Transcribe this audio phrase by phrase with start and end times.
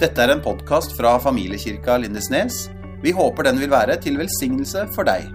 [0.00, 2.70] Dette er en podkast fra familiekirka Lindesnes.
[3.02, 5.26] Vi håper den vil være til velsignelse for deg.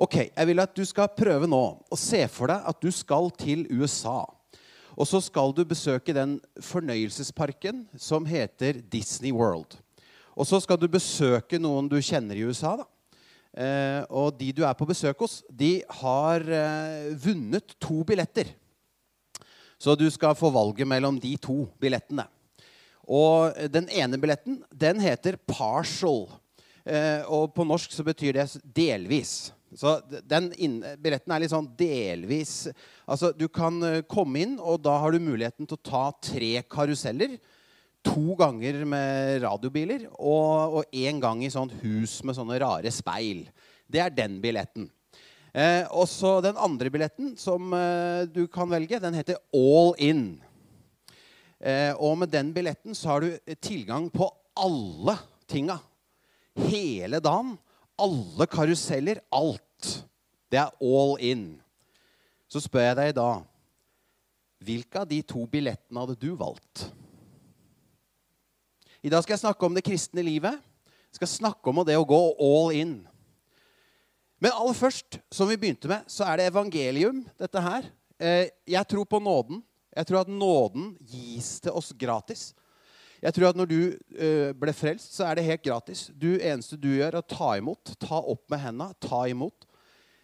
[0.00, 1.60] Ok, Jeg vil at du skal prøve nå
[1.92, 4.22] å se for deg at du skal til USA.
[4.96, 9.76] Og så skal du besøke den fornøyelsesparken som heter Disney World.
[10.32, 12.78] Og så skal du besøke noen du kjenner i USA.
[12.80, 12.88] da.
[13.52, 18.54] Eh, og de du er på besøk hos, de har eh, vunnet to billetter.
[19.78, 22.26] Så du skal få valget mellom de to billettene.
[23.08, 26.26] Og den ene billetten den heter partial.
[26.84, 29.52] Eh, og på norsk så betyr det delvis.
[29.76, 30.50] Så den
[31.00, 32.70] billetten er litt sånn delvis
[33.04, 36.52] Altså, du kan eh, komme inn, og da har du muligheten til å ta tre
[36.68, 37.38] karuseller.
[38.08, 43.46] To ganger med radiobiler og én gang i sånt hus med sånne rare speil.
[43.88, 44.88] Det er den billetten.
[45.52, 50.26] Eh, og så den andre billetten som eh, du kan velge, den heter All In.
[51.58, 55.16] Eh, og med den billetten så har du tilgang på alle
[55.48, 55.78] tinga.
[56.68, 57.56] Hele dagen.
[57.98, 59.22] Alle karuseller.
[59.32, 60.04] Alt.
[60.50, 61.48] Det er all in.
[62.48, 63.30] Så spør jeg deg da
[64.64, 66.88] Hvilke av de to billettene hadde du valgt?
[69.06, 70.56] I dag skal jeg snakke om det kristne livet.
[71.12, 72.96] Jeg skal snakke om det å gå all in.
[74.38, 77.88] Men aller først, som vi begynte med, så er det evangelium, dette her.
[78.22, 79.62] Eh, jeg tror på nåden.
[79.96, 82.52] Jeg tror at nåden gis til oss gratis.
[83.18, 83.80] Jeg tror at når du
[84.14, 86.06] eh, ble frelst, så er det helt gratis.
[86.14, 87.96] Du eneste du gjør, er å ta imot.
[87.98, 89.66] Ta opp med henda, ta imot.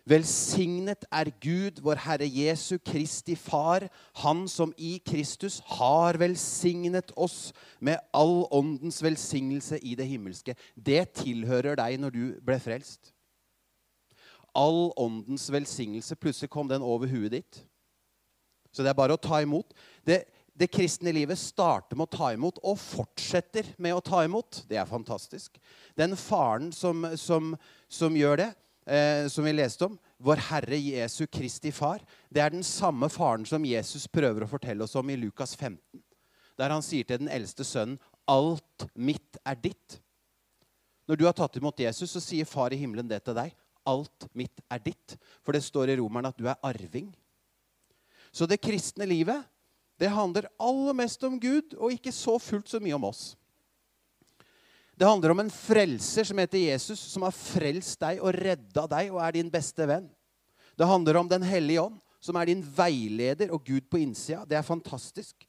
[0.06, 3.88] Velsignet er Gud, vår Herre Jesu Kristi Far,
[4.20, 10.54] Han som i Kristus har velsignet oss med all åndens velsignelse i det himmelske.
[10.76, 13.13] Det tilhører deg når du ble frelst
[14.54, 16.16] all åndens velsignelse.
[16.16, 17.60] Plutselig kom den over huet ditt.
[18.74, 19.74] Så det er bare å ta imot.
[20.06, 20.24] Det,
[20.54, 24.64] det, kristne livet starter med å ta imot og fortsetter med å ta imot.
[24.70, 25.60] Det er fantastisk.
[25.98, 27.54] Den faren som, som,
[27.86, 28.48] som gjør det,
[28.90, 33.46] eh, som vi leste om, vår Herre Jesu Kristi far, det er den samme faren
[33.46, 36.02] som Jesus prøver å fortelle oss om i Lukas 15.
[36.58, 40.00] Der han sier til den eldste sønnen, 'Alt mitt er ditt'.
[41.06, 43.52] Når du har tatt imot Jesus, så sier Far i himmelen det til deg
[43.86, 45.16] alt mitt er ditt.
[45.44, 47.10] For det står i Romeren at du er arving.
[48.34, 49.44] Så det kristne livet
[50.00, 53.36] det handler aller mest om Gud, og ikke så fullt så mye om oss.
[54.94, 59.10] Det handler om en frelser som heter Jesus, som har frelst deg og redda deg
[59.14, 60.06] og er din beste venn.
[60.74, 64.44] Det handler om Den hellige ånd, som er din veileder og Gud på innsida.
[64.48, 65.46] Det er fantastisk.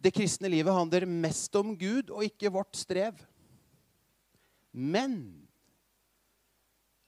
[0.00, 3.16] Det kristne livet handler mest om Gud og ikke vårt strev.
[4.72, 5.43] Men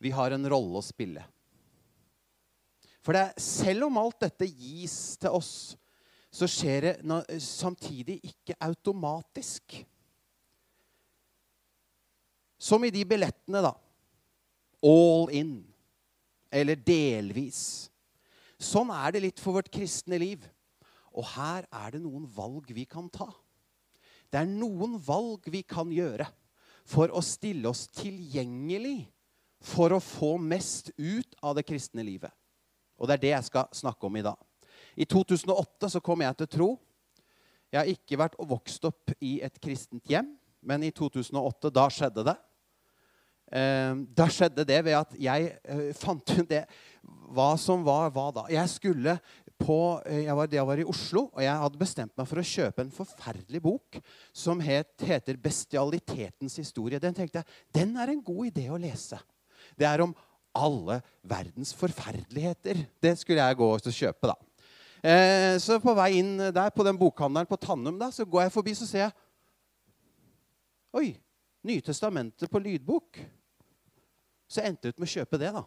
[0.07, 1.25] vi har en rolle å spille.
[3.07, 5.53] For det, selv om alt dette gis til oss,
[6.35, 9.79] så skjer det samtidig ikke automatisk.
[12.59, 13.73] Som i de billettene, da.
[14.87, 15.55] All in.
[16.51, 17.61] Eller delvis.
[18.59, 20.43] Sånn er det litt for vårt kristne liv.
[21.17, 23.29] Og her er det noen valg vi kan ta.
[24.29, 26.27] Det er noen valg vi kan gjøre
[26.87, 29.07] for å stille oss tilgjengelig
[29.67, 32.33] for å få mest ut av det kristne livet.
[32.97, 34.39] Og det er det jeg skal snakke om i dag.
[34.97, 36.69] I 2008 så kom jeg til tro.
[37.73, 40.31] Jeg har ikke vært og vokst opp i et kristent hjem,
[40.67, 42.37] men i 2008, da skjedde det.
[43.47, 46.65] Eh, da skjedde det ved at jeg eh, fant ut det
[47.31, 48.47] hva som var hva da.
[48.51, 49.19] Jeg skulle
[49.61, 52.49] på, eh, jeg, var, jeg var i Oslo, og jeg hadde bestemt meg for å
[52.55, 54.01] kjøpe en forferdelig bok
[54.35, 57.03] som het, heter 'Bestialitetens historie'.
[57.03, 59.21] Den tenkte jeg, den er en god idé å lese.
[59.77, 60.15] Det er om
[60.57, 62.83] alle verdens forferdeligheter.
[63.03, 64.37] Det skulle jeg gå og kjøpe, da.
[65.07, 68.55] Eh, så på vei inn der på den bokhandelen på Tannum da, så går jeg
[68.55, 69.17] forbi så ser jeg
[70.97, 71.09] Oi!
[71.67, 73.19] Nytestamentet på lydbok.
[74.47, 75.63] Så jeg endte ut med å kjøpe det da,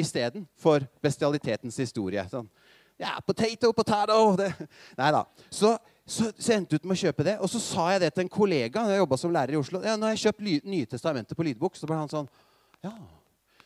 [0.00, 2.24] istedenfor bestialitetens historie.
[2.30, 2.48] Sånn,
[3.00, 4.16] ja, potato, potato.
[4.40, 4.48] Det.
[5.00, 5.20] Nei da.
[5.52, 5.74] Så,
[6.06, 7.36] så, så jeg endte ut med å kjøpe det.
[7.44, 8.86] Og så sa jeg det til en kollega.
[8.94, 9.82] Jeg som lærer i Oslo.
[9.84, 11.76] Ja, nå har jeg kjøpt Nytestamentet på lydbok.
[11.76, 12.30] Så ble han sånn
[12.84, 12.94] Ja,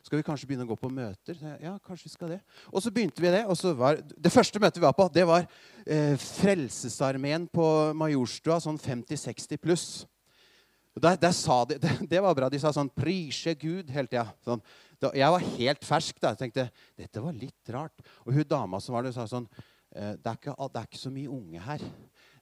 [0.02, 1.38] skal vi kanskje begynne å gå på møter?
[1.62, 2.38] Ja, kanskje vi skal det.
[2.70, 3.44] Og så begynte vi det.
[3.46, 5.46] og så var, Det første møtet vi var på, det var
[5.84, 7.66] eh, Frelsesarmeen på
[7.98, 9.88] Majorstua, sånn 50-60 pluss.
[10.98, 12.50] Der, der sa de, det, det, var bra.
[12.50, 14.28] De sa sånn 'Prise Gud' hele tida.
[14.44, 14.62] Sånn.
[15.14, 16.34] Jeg var helt fersk da.
[16.34, 16.68] Jeg tenkte
[16.98, 18.06] dette var litt rart.
[18.26, 19.46] Og hun dama som var der, sa sånn
[19.94, 21.88] eh, det, er ikke, det er ikke så mye unge her.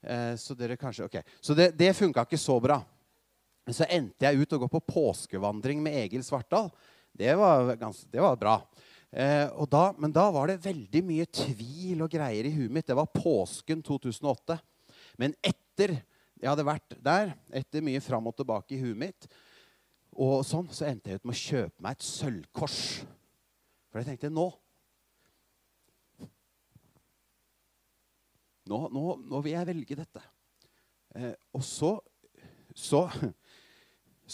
[0.02, 1.18] Eh, så dere kanskje, ok.
[1.40, 2.80] Så det, det funka ikke så bra.
[3.66, 6.70] Så endte jeg ut og gå på påskevandring med Egil Svartdal.
[7.16, 8.56] Det var, ganske, det var bra.
[9.10, 12.86] Eh, da, men da var det veldig mye tvil og greier i huet mitt.
[12.88, 14.58] Det var påsken 2008.
[15.16, 15.96] Men etter
[16.36, 19.28] jeg hadde vært der, etter mye fram og tilbake i huet mitt,
[20.16, 22.80] og sånn, så endte jeg ut med å kjøpe meg et sølvkors.
[23.88, 24.50] For jeg tenkte nå
[28.66, 30.20] Nå, nå, nå vil jeg velge dette.
[31.14, 31.92] Eh, og så,
[32.74, 33.04] så,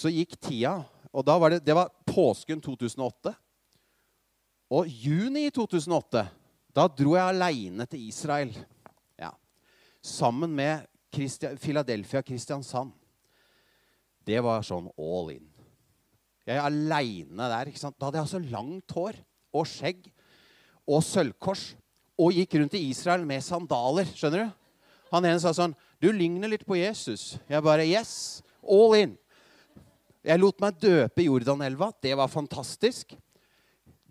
[0.00, 0.78] så gikk tida,
[1.12, 3.35] og da var det, det var påsken 2008.
[4.73, 6.25] Og juni 2008,
[6.73, 8.53] da dro jeg aleine til Israel.
[9.20, 9.29] Ja.
[10.00, 12.94] Sammen med Christi Philadelphia Kristiansand.
[14.25, 15.44] Det var sånn all in.
[16.47, 17.69] Jeg er aleine der.
[17.69, 17.99] ikke sant?
[17.99, 19.19] Da hadde jeg altså langt hår
[19.53, 20.09] og skjegg
[20.88, 21.73] og sølvkors
[22.23, 24.09] og gikk rundt i Israel med sandaler.
[24.17, 24.59] Skjønner du?
[25.12, 27.37] Han ene sa sånn Du ligner litt på Jesus.
[27.50, 28.43] Jeg bare Yes.
[28.62, 29.19] All in.
[30.23, 31.91] Jeg lot meg døpe i Jordanelva.
[32.03, 33.17] Det var fantastisk.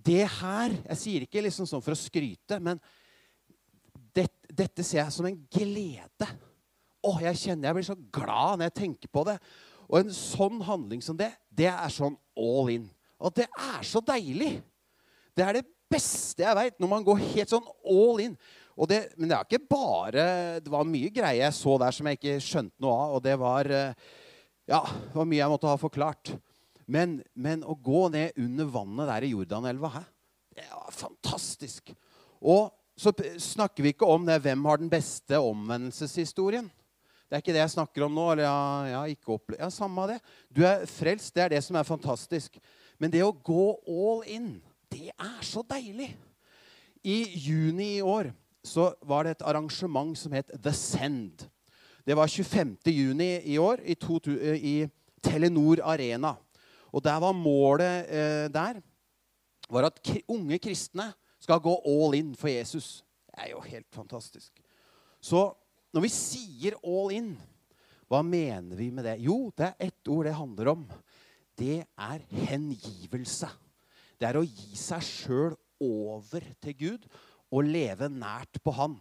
[0.02, 2.80] Det her Jeg sier ikke liksom sånn for å skryte, men
[4.12, 6.28] det, dette ser jeg som en glede.
[7.02, 9.38] Å, jeg kjenner jeg blir så glad når jeg tenker på det.
[9.88, 12.90] Og en sånn handling som det, det er sånn all in.
[13.22, 14.58] Og det er så deilig.
[15.38, 18.36] Det er det beste jeg veit, når man går helt sånn all in.
[18.90, 20.24] Det, men det er ikke bare
[20.64, 23.16] Det var mye greier jeg så der som jeg ikke skjønte noe av.
[23.18, 24.08] Og det var eh,
[24.72, 26.34] Ja, det var mye jeg måtte ha forklart.
[26.92, 30.04] Men, men å gå ned under vannet der i Jordanelva, hæ?
[30.56, 31.92] det var fantastisk.
[32.42, 36.68] Og så snakker vi ikke om det, hvem har den beste omvendelseshistorien.
[37.28, 38.26] Det er ikke det jeg snakker om nå.
[38.34, 39.62] eller jeg har ikke opplevd.
[39.62, 40.20] ja, Samme av det.
[40.52, 41.34] Du er frelst.
[41.36, 42.60] Det er det som er fantastisk.
[43.00, 44.50] Men det å gå all in,
[44.92, 46.12] det er så deilig.
[47.08, 48.34] I juni i år
[48.68, 51.48] så var det et arrangement som het The Send.
[52.06, 52.78] Det var 25.
[52.86, 54.18] juni i år i, to,
[54.56, 54.88] i
[55.22, 56.34] Telenor Arena.
[56.92, 58.82] Og der var målet eh, der
[59.72, 61.12] var at unge kristne
[61.42, 63.04] skal gå all in for Jesus.
[63.28, 64.52] Det er jo helt fantastisk.
[65.22, 65.52] Så
[65.94, 67.32] når vi sier all in,
[68.12, 69.22] hva mener vi med det?
[69.24, 70.86] Jo, det er ett ord det handler om.
[71.56, 73.48] Det er hengivelse.
[74.20, 77.08] Det er å gi seg sjøl over til Gud
[77.52, 78.98] og leve nært på Han.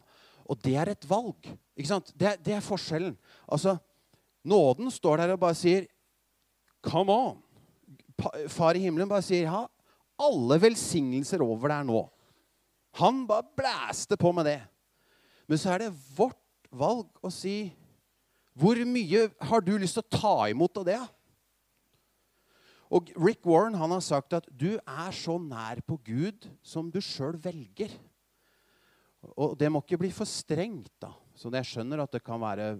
[0.50, 1.46] Og det er et valg.
[1.78, 2.10] Ikke sant?
[2.18, 3.14] Det, det er forskjellen.
[3.46, 3.76] Altså,
[4.44, 5.84] Nåden står der og bare sier
[6.84, 7.40] Come on.
[8.48, 9.66] Far i himmelen bare sier ha
[10.20, 12.02] alle velsignelser over der nå.
[13.00, 14.60] Han bare blæste på med det.
[15.48, 16.36] Men så er det vårt
[16.70, 17.72] valg å si
[18.56, 21.00] Hvor mye har du lyst til å ta imot av det?
[22.90, 26.98] Og Rick Warren han har sagt at du er så nær på Gud som du
[27.04, 27.92] sjøl velger.
[29.36, 30.92] Og det må ikke bli for strengt.
[31.02, 31.12] da.
[31.36, 32.72] Så jeg skjønner at det kan være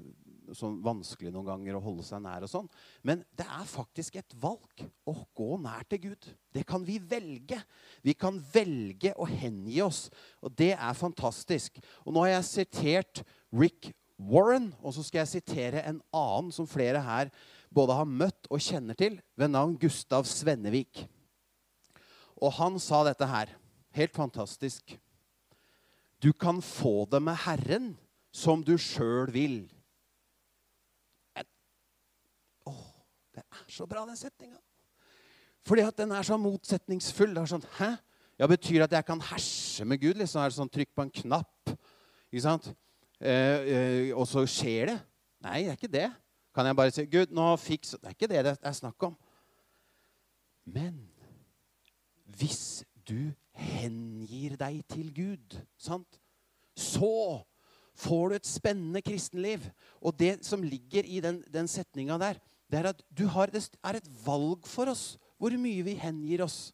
[0.56, 2.42] sånn vanskelig noen ganger å holde seg nær.
[2.42, 2.68] og sånn.
[3.02, 6.30] Men det er faktisk et valg å gå nær til Gud.
[6.52, 7.60] Det kan vi velge.
[8.02, 10.08] Vi kan velge å hengi oss.
[10.42, 11.78] Og det er fantastisk.
[12.04, 13.22] Og nå har jeg sitert
[13.52, 17.30] Rick Warren, og så skal jeg sitere en annen som flere her
[17.72, 21.06] både har møtt og kjenner til, ved navn Gustav Svennevik.
[22.40, 23.54] Og han sa dette her.
[23.96, 24.98] Helt fantastisk.
[26.22, 27.92] Du kan få det med Herren
[28.32, 29.60] som du sjøl vil.
[33.30, 34.58] Det er så bra, den setninga.
[35.66, 37.34] Fordi at den er så motsetningsfull.
[37.34, 37.94] Det er sånn, Hæ?
[38.40, 40.16] Ja, Betyr det at jeg kan herse med Gud?
[40.16, 40.40] liksom?
[40.40, 41.72] Er det sånn trykk på en knapp?
[42.32, 42.70] Ikke sant?
[43.20, 44.98] Eh, eh, og så skjer det?
[45.44, 46.06] Nei, det er ikke det.
[46.56, 49.16] Kan jeg bare si Gud, nå fiks Det er ikke det det er snakk om.
[50.64, 50.96] Men
[52.24, 56.18] hvis du hengir deg til Gud, sant?
[56.80, 57.42] så
[58.00, 59.66] får du et spennende kristenliv.
[60.00, 62.40] Og det som ligger i den, den setninga der,
[62.70, 66.44] det er at du har, det er et valg for oss hvor mye vi hengir
[66.44, 66.70] oss.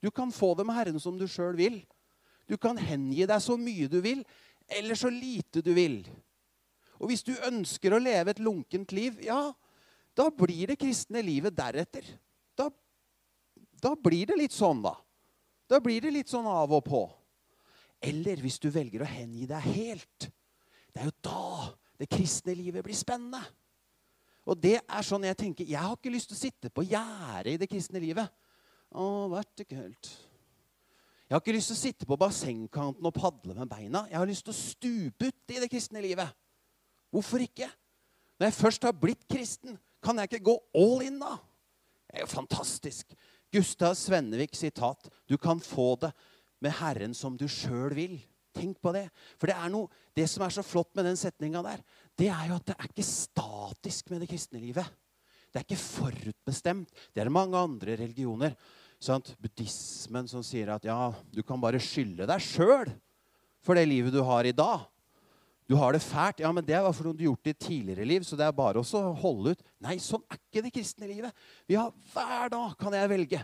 [0.00, 1.80] Du kan få det med Herren som du sjøl vil.
[2.48, 4.22] Du kan hengi deg så mye du vil,
[4.68, 6.02] eller så lite du vil.
[6.98, 9.50] Og hvis du ønsker å leve et lunkent liv, ja,
[10.16, 12.06] da blir det kristne livet deretter.
[12.58, 12.68] Da,
[13.82, 14.94] da blir det litt sånn, da.
[15.68, 17.02] Da blir det litt sånn av og på.
[18.00, 20.28] Eller hvis du velger å hengi deg helt.
[20.92, 21.48] Det er jo da
[21.98, 23.42] det kristne livet blir spennende.
[24.48, 25.68] Og det er sånn jeg tenker.
[25.68, 28.30] Jeg har ikke lyst til å sitte på gjerdet i det kristne livet.
[28.96, 30.08] Å, vært ikke helt.
[31.28, 34.06] Jeg har ikke lyst til å sitte på bassengkanten og padle med beina.
[34.08, 36.32] Jeg har lyst til å stupe uti det kristne livet.
[37.12, 37.68] Hvorfor ikke?
[38.38, 41.34] Når jeg først har blitt kristen, kan jeg ikke gå all in da?
[42.08, 43.12] Det er jo fantastisk.
[43.54, 45.08] Gustav Svennevik sitat.
[45.28, 46.12] Du kan få det
[46.64, 48.18] med Herren som du sjøl vil.
[48.56, 49.06] Tenk på det.
[49.38, 51.82] For det noe, det som er så flott med den setninga der,
[52.18, 54.86] det er jo at det er ikke statisk med det kristne livet.
[55.48, 56.90] Det er ikke forutbestemt.
[57.14, 58.56] Det er mange andre religioner.
[59.00, 59.36] sant?
[59.38, 62.90] buddhismen som sier at ja, du kan bare skylde deg sjøl
[63.62, 64.88] for det livet du har i dag.
[65.68, 66.40] Du har det fælt.
[66.40, 68.56] Ja, men det var fordi du har gjort det i tidligere liv, så det er
[68.56, 69.66] bare å holde ut.
[69.84, 71.42] Nei, sånn er ikke det kristne livet.
[71.68, 73.42] Vi har, Hver dag kan jeg velge.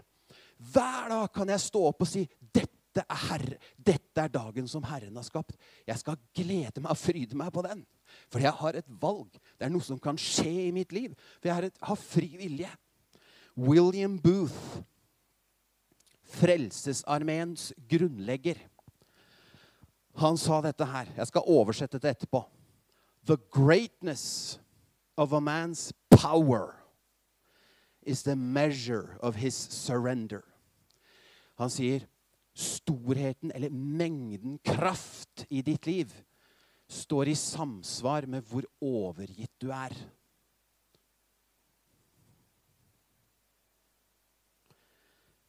[0.72, 4.84] Hver dag kan jeg stå opp og si dette er, herre, dette er dagen som
[4.86, 5.56] Herren har skapt.
[5.84, 7.82] Jeg skal glede meg og fryde meg på den.
[8.32, 9.34] For jeg har et valg.
[9.58, 11.12] Det er noe som kan skje i mitt liv.
[11.40, 12.70] For jeg har, et, har fri vilje.
[13.58, 14.80] William Booth,
[16.34, 18.58] Frelsesarmeens grunnlegger,
[20.14, 21.10] han sa dette her.
[21.16, 22.44] Jeg skal oversette det etterpå.
[23.26, 24.58] The greatness
[25.16, 26.76] of a man's power
[28.02, 30.44] is the measure of his surrender.
[31.58, 32.04] Han sier
[32.54, 36.12] storheten, eller mengden kraft i ditt liv,
[36.88, 39.94] står i samsvar med hvor overgitt du er.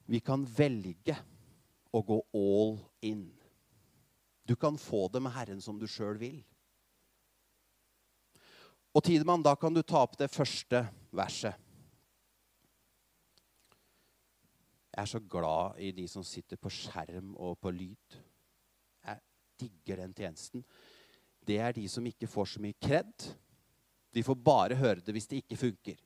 [0.06, 1.18] Vi kan velge
[1.94, 3.26] å gå all in.
[4.46, 6.40] Du kan få det med Herren som du sjøl vil.
[8.96, 10.86] Og Tidemann, da kan du ta opp det første
[11.16, 11.58] verset.
[14.96, 18.20] Jeg er så glad i de som sitter på skjerm og på lyd.
[19.04, 19.20] Jeg
[19.60, 20.64] digger den tjenesten.
[21.46, 23.12] Det er de som ikke får så mye kred.
[24.16, 26.00] De får bare høre det hvis det ikke funker.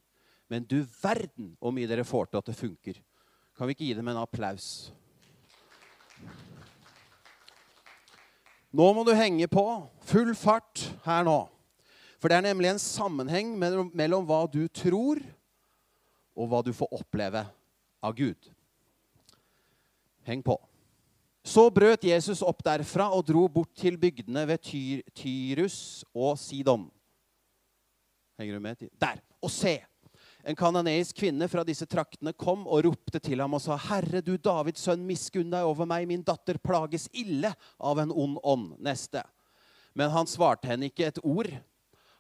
[0.49, 2.97] Men du verden hvor mye dere får til at det funker.
[3.53, 4.89] Kan vi ikke gi dem en applaus?
[8.69, 9.65] Nå må du henge på.
[10.09, 11.39] Full fart her nå.
[12.19, 15.21] For det er nemlig en sammenheng mellom, hva du tror,
[16.35, 17.45] og hva du får oppleve
[18.03, 18.49] av Gud.
[20.27, 20.57] Heng på.
[21.43, 26.89] Så brøt Jesus opp derfra og dro bort til bygdene ved Tyr, Tyrus og Sidon.
[28.37, 28.83] Henger du med?
[28.99, 29.23] Der.
[29.41, 29.79] Og se!
[30.47, 34.37] En kananeisk kvinne fra disse traktene kom og ropte til ham og sa, 'Herre, du
[34.37, 36.07] Davids sønn, miskunn deg over meg.
[36.07, 39.23] Min datter plages ille av en ond ånd.' Neste.
[39.93, 41.51] Men han svarte henne ikke et ord.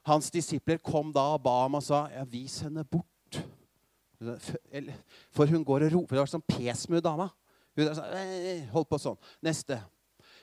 [0.03, 3.43] Hans disipler kom da og ba ham og sa, 'Ja, vis henne bort.'
[5.31, 6.15] For hun går og roper.
[6.15, 7.29] Det var sånn pesmu dama.
[7.77, 7.87] Hun
[8.73, 9.17] holdt på sånn.
[9.41, 9.79] Neste.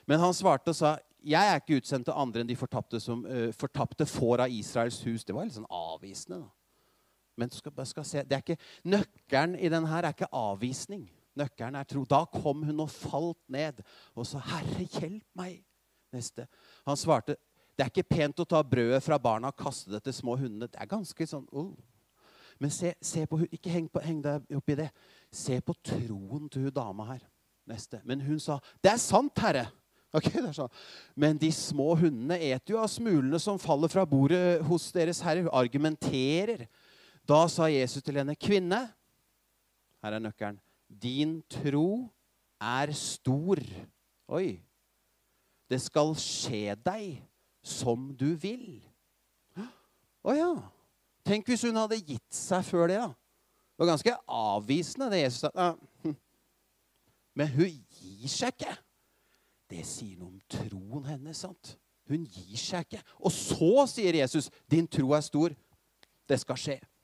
[0.07, 3.25] Men han svarte og sa, 'Jeg er ikke utsendt til andre enn de fortapte, som,
[3.25, 6.41] uh, fortapte får av Israels hus.' Det var litt sånn avvisende.
[6.41, 6.56] da.
[7.37, 11.05] Men du skal, skal se, ikke, nøkkelen i denne her er ikke avvisning.
[11.37, 12.01] Nøkkelen er tro.
[12.09, 13.83] Da kom hun og falt ned
[14.15, 15.63] og sa, 'Herre, hjelp meg.'
[16.13, 16.47] Neste.
[16.87, 17.35] Han svarte,
[17.77, 20.71] 'Det er ikke pent å ta brødet fra barna og kaste det til små hundene.'
[20.71, 21.75] Det er ganske sånn oh.
[22.59, 24.89] Men se, se på, ikke heng, på, heng deg opp i det.
[25.31, 27.21] Se på troen til hun dama her.
[27.67, 28.01] Neste.
[28.03, 29.69] Men hun sa, 'Det er sant, Herre.'
[30.17, 30.71] Okay, det er sånn.
[31.15, 35.43] Men de små hundene eter jo av smulene som faller fra bordet hos deres herre.
[35.43, 36.63] Hun argumenterer.
[37.27, 38.93] Da sa Jesus til henne, 'Kvinne,
[40.03, 40.59] her er nøkkelen.
[40.87, 42.09] Din tro
[42.61, 43.87] er stor.'
[44.27, 44.61] Oi.
[45.69, 47.23] Det skal skje deg
[47.63, 48.83] som du vil.
[50.23, 50.51] Å ja.
[51.27, 52.99] Tenk hvis hun hadde gitt seg før det.
[52.99, 53.07] da.
[53.07, 55.75] Det var ganske avvisende, det Jesus sa.
[56.03, 56.15] Hm.
[57.35, 58.75] Men hun gir seg ikke.
[59.69, 61.37] Det sier noe om troen hennes.
[61.37, 61.77] sant?
[62.07, 63.03] Hun gir seg ikke.
[63.19, 65.55] Og så sier Jesus, 'Din tro er stor.
[66.27, 66.96] Det skal skje'.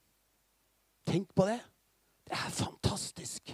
[1.05, 1.59] Tenk på det.
[2.27, 3.53] Det er fantastisk.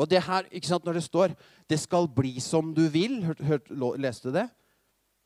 [0.00, 1.34] Og det her, ikke sant, Når det står
[1.68, 4.50] 'det skal bli som du vil' hør, hør, Leste du det?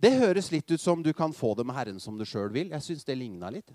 [0.03, 2.69] Det høres litt ut som du kan få det med Herren som du sjøl vil.
[2.69, 3.71] Jeg syns det ligna litt.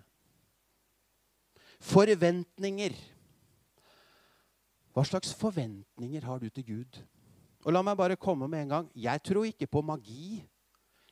[1.79, 2.93] Forventninger.
[4.93, 6.99] Hva slags forventninger har du til Gud?
[7.65, 8.91] Og La meg bare komme med en gang.
[8.95, 10.43] Jeg tror ikke på magi.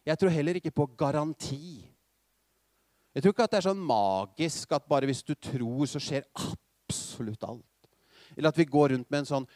[0.06, 1.88] Jeg tror heller ikke på garanti.
[3.18, 6.28] Jeg tror ikke at det er sånn magisk at bare hvis du tror, så skjer
[6.38, 7.88] absolutt alt.
[8.36, 9.48] Eller at vi går rundt med en sånn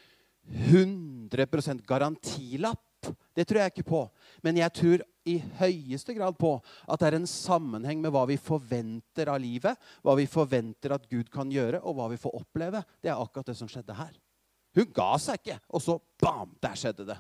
[0.50, 3.12] 100% garantilapp.
[3.38, 4.00] Det tror jeg ikke på.
[4.42, 6.56] Men jeg tror i høyeste grad på
[6.90, 11.06] at det er en sammenheng med hva vi forventer av livet, hva vi forventer at
[11.12, 12.82] Gud kan gjøre, og hva vi får oppleve.
[12.98, 14.16] Det er akkurat det som skjedde her.
[14.74, 16.58] Hun ga seg ikke, og så bam!
[16.66, 17.20] Der skjedde det.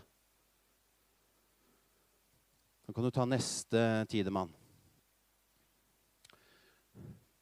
[2.89, 4.49] Nå kan du ta neste tidemann.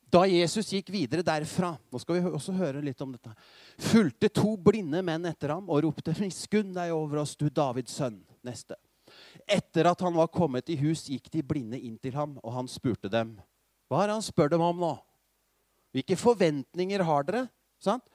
[0.09, 3.31] Da Jesus gikk videre derfra nå skal vi også høre litt om dette,
[3.77, 8.23] fulgte to blinde menn etter ham og ropte, 'Miskunn deg over oss, du Davids sønn.'
[8.41, 8.77] Neste.
[9.49, 12.69] Etter at han var kommet i hus, gikk de blinde inn til ham, og han
[12.71, 13.35] spurte dem.
[13.89, 14.93] Hva er det han spør dem om nå?
[15.91, 17.41] Hvilke forventninger har dere?
[17.81, 18.05] Sant?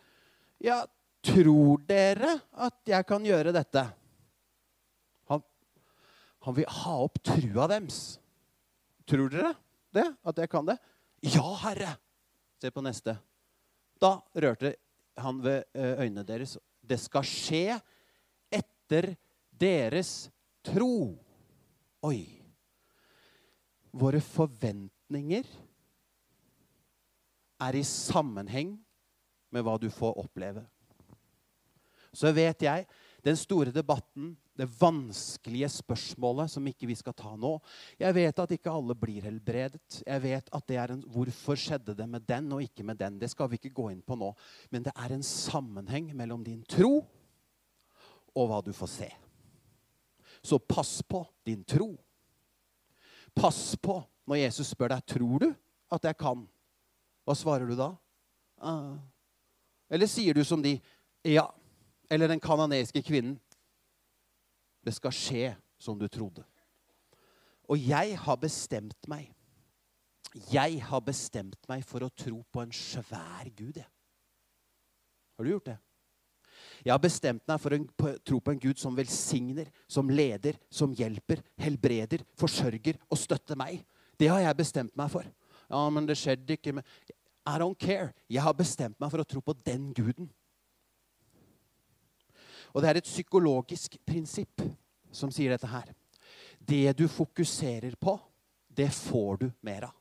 [0.63, 0.85] Ja,
[1.25, 3.85] tror dere at jeg kan gjøre dette?
[5.29, 5.43] Han,
[6.47, 8.01] han vil ha opp trua deres.
[9.05, 9.53] Tror dere
[9.93, 10.09] det?
[10.25, 10.79] At jeg kan det?
[11.25, 11.97] Ja, Herre.
[12.61, 13.17] Se på neste.
[14.01, 14.75] Da rørte
[15.17, 16.59] han ved eh, øynene deres.
[16.85, 17.79] Det skal skje
[18.53, 19.15] etter
[19.49, 20.29] deres
[20.67, 21.15] tro.
[22.05, 22.21] Oi.
[23.95, 25.49] Våre forventninger
[27.65, 28.75] er i sammenheng
[29.55, 30.67] med hva du får oppleve.
[32.13, 32.85] Så vet jeg
[33.25, 37.57] den store debatten, det vanskelige spørsmålet som ikke vi skal ta nå.
[37.99, 40.03] Jeg vet at ikke alle blir helbredet.
[40.05, 43.19] Jeg vet at det er en, Hvorfor skjedde det med den og ikke med den?
[43.19, 44.31] Det skal vi ikke gå inn på nå.
[44.71, 47.01] Men det er en sammenheng mellom din tro
[48.35, 49.11] og hva du får se.
[50.45, 51.95] Så pass på din tro.
[53.35, 55.51] Pass på når Jesus spør deg tror du
[55.95, 56.45] at jeg kan.
[57.25, 57.95] Hva svarer du da?
[58.61, 59.01] Ah.
[59.89, 60.77] Eller sier du som de
[61.25, 61.49] ja.
[62.15, 63.39] Eller den kanadiske kvinnen.
[64.85, 66.45] Det skal skje som du trodde.
[67.67, 69.33] Og jeg har bestemt meg.
[70.53, 73.79] Jeg har bestemt meg for å tro på en svær Gud.
[73.81, 73.89] Jeg.
[75.35, 75.79] Har du gjort det?
[76.85, 80.93] Jeg har bestemt meg for å tro på en Gud som velsigner, som leder, som
[80.95, 83.83] hjelper, helbreder, forsørger og støtter meg.
[84.21, 85.27] Det har jeg bestemt meg for.
[85.71, 86.87] Ja, men det skjedde ikke med
[87.45, 88.13] I don't care.
[88.29, 90.29] Jeg har bestemt meg for å tro på den guden.
[92.75, 94.63] Og det er et psykologisk prinsipp
[95.15, 95.93] som sier dette her.
[96.59, 98.17] Det du fokuserer på,
[98.69, 99.95] det får du mer av.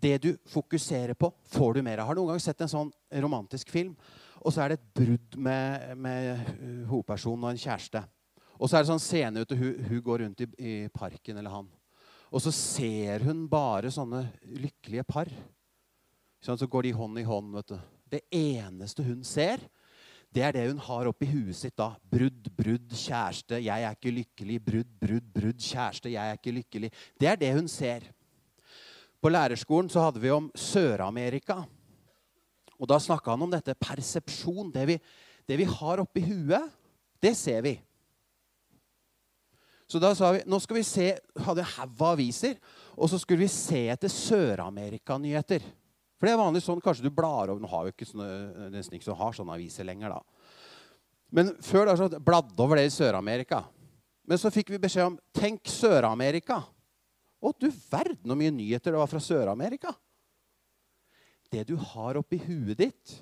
[0.00, 2.08] Det du fokuserer på, får du mer av.
[2.08, 2.92] Har noen gang sett en sånn
[3.22, 3.92] romantisk film?
[4.40, 8.00] Og så er det et brudd med, med hovedpersonen og en kjæreste.
[8.56, 11.52] Og så er det sånn scene ute, hun, hun går rundt i, i, parken, eller
[11.52, 11.68] han.
[12.30, 14.24] Og så ser hun bare sånne
[14.56, 15.28] lykkelige par.
[16.40, 17.52] Sånn, så går de hånd i hånd.
[17.58, 17.78] vet du.
[18.16, 19.64] Det eneste hun ser,
[20.30, 21.88] det er det hun har oppi huet sitt da.
[22.12, 24.58] Brudd, brudd, kjæreste, jeg er ikke lykkelig.
[24.62, 26.90] Brudd, brudd, brudd, kjæreste, jeg er ikke lykkelig.
[27.18, 28.06] Det er det hun ser.
[29.20, 31.58] På lærerskolen så hadde vi om Sør-Amerika.
[32.78, 34.70] Og da snakka han om dette persepsjon.
[34.72, 34.96] Det vi,
[35.50, 36.70] det vi har oppi huet,
[37.20, 37.74] det ser vi.
[39.90, 41.10] Så da sa vi nå skal vi se,
[41.42, 42.54] hadde en haug av aviser,
[42.94, 45.66] og så skulle vi se etter Sør-Amerika-nyheter.
[46.20, 48.98] For det er vanlig sånn, kanskje du blar over Nå har jo ikke sånne, nesten
[48.98, 50.12] ikke så har sånne aviser lenger.
[50.12, 50.20] da.
[51.32, 53.62] Men før da så bladde over det i Sør-Amerika.
[54.28, 56.60] Men så fikk vi beskjed om tenk Sør-Amerika.
[57.40, 59.94] Å, du verden så mye nyheter det var fra Sør-Amerika.
[61.50, 63.14] Det du har oppi huet ditt,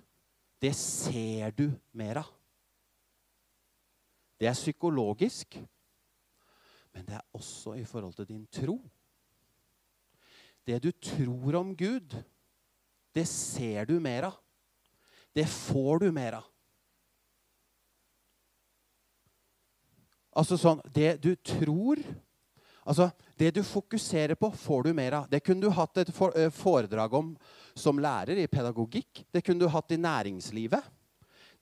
[0.58, 2.32] det ser du mer av.
[4.38, 5.54] Det er psykologisk,
[6.94, 8.76] men det er også i forhold til din tro.
[10.66, 12.18] Det du tror om Gud,
[13.18, 14.38] det ser du mer av.
[15.34, 16.46] Det får du mer av.
[20.38, 21.98] Altså sånn Det du tror
[22.88, 25.26] Altså, Det du fokuserer på, får du mer av.
[25.28, 27.34] Det kunne du hatt et eh, foredrag om
[27.76, 29.26] som lærer i pedagogikk.
[29.30, 30.86] Det kunne du hatt i næringslivet.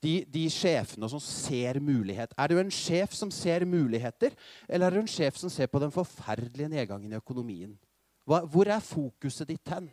[0.01, 2.31] De, de, sjefene som ser mulighet.
[2.37, 4.31] Er du en sjef som ser muligheter,
[4.69, 7.75] eller er du en sjef som ser på den forferdelige nedgangen i økonomien?
[8.23, 9.91] Hva, hvor er fokuset ditt hen?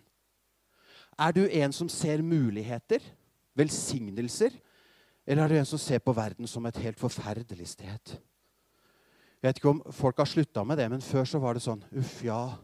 [1.19, 3.03] Er du en som ser muligheter,
[3.55, 4.55] velsignelser,
[5.27, 8.15] eller er du en som ser på verden som et helt forferdelig sted?
[9.45, 11.83] Jeg vet ikke om folk har slutta med det, men før så var det sånn
[12.01, 12.57] Uff, ja.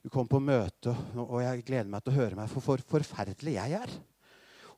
[0.00, 3.58] Du kom på møte, og jeg gleder meg til å høre meg for hvor forferdelig
[3.58, 3.90] jeg er.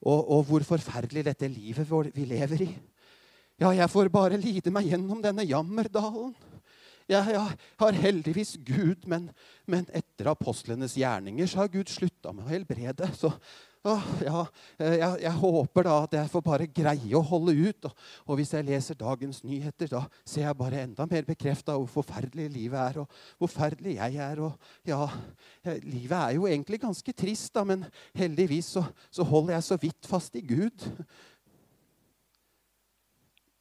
[0.02, 2.70] Og, og hvor forferdelig dette livet vi lever i.
[3.62, 6.34] Ja, jeg får bare lide meg gjennom denne jammerdalen.
[7.10, 7.42] Jeg,
[7.82, 9.28] har heldigvis Gud, men,
[9.66, 13.08] men, etter apostlenes gjerninger så har Gud slutta med å helbrede.
[13.18, 13.32] Så
[13.82, 14.44] å, ja,
[14.78, 17.88] jeg, jeg, håper da at jeg får bare greie å holde ut.
[17.88, 21.90] Og, og, hvis jeg leser dagens nyheter, da ser jeg bare enda mer bekrefta hvor
[21.90, 24.44] forferdelig livet er, og hvor forferdelig jeg er.
[24.46, 25.00] Og ja,
[25.82, 27.82] livet er jo egentlig ganske trist, da, men
[28.18, 30.86] heldigvis så, så holder jeg så vidt fast i Gud.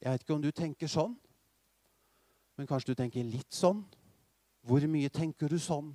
[0.01, 1.17] Jeg vet ikke om du tenker sånn.
[2.61, 3.79] Men kanskje du tenker litt sånn.
[4.61, 5.87] Hvor mye tenker du sånn?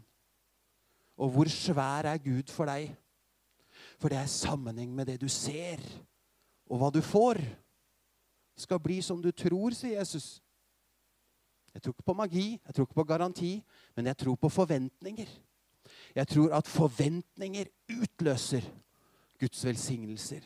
[1.14, 2.88] Og hvor svær er Gud for deg?
[4.02, 5.78] For det er sammenheng med det du ser,
[6.66, 7.38] og hva du får.
[7.38, 10.40] Det skal bli som du tror, sier Jesus.
[11.70, 13.54] Jeg tror ikke på magi, jeg tror ikke på garanti,
[13.94, 15.32] men jeg tror på forventninger.
[16.18, 18.66] Jeg tror at forventninger utløser
[19.38, 20.42] Guds velsignelser.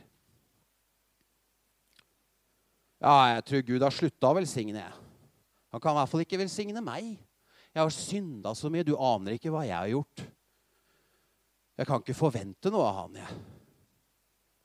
[3.01, 4.85] Ja, jeg tror Gud har slutta å velsigne.
[4.85, 5.07] jeg.
[5.71, 7.15] Han kan i hvert fall ikke velsigne meg.
[7.71, 8.87] Jeg har synda så mye.
[8.87, 10.25] Du aner ikke hva jeg har gjort.
[11.79, 13.39] Jeg kan ikke forvente noe av han, jeg.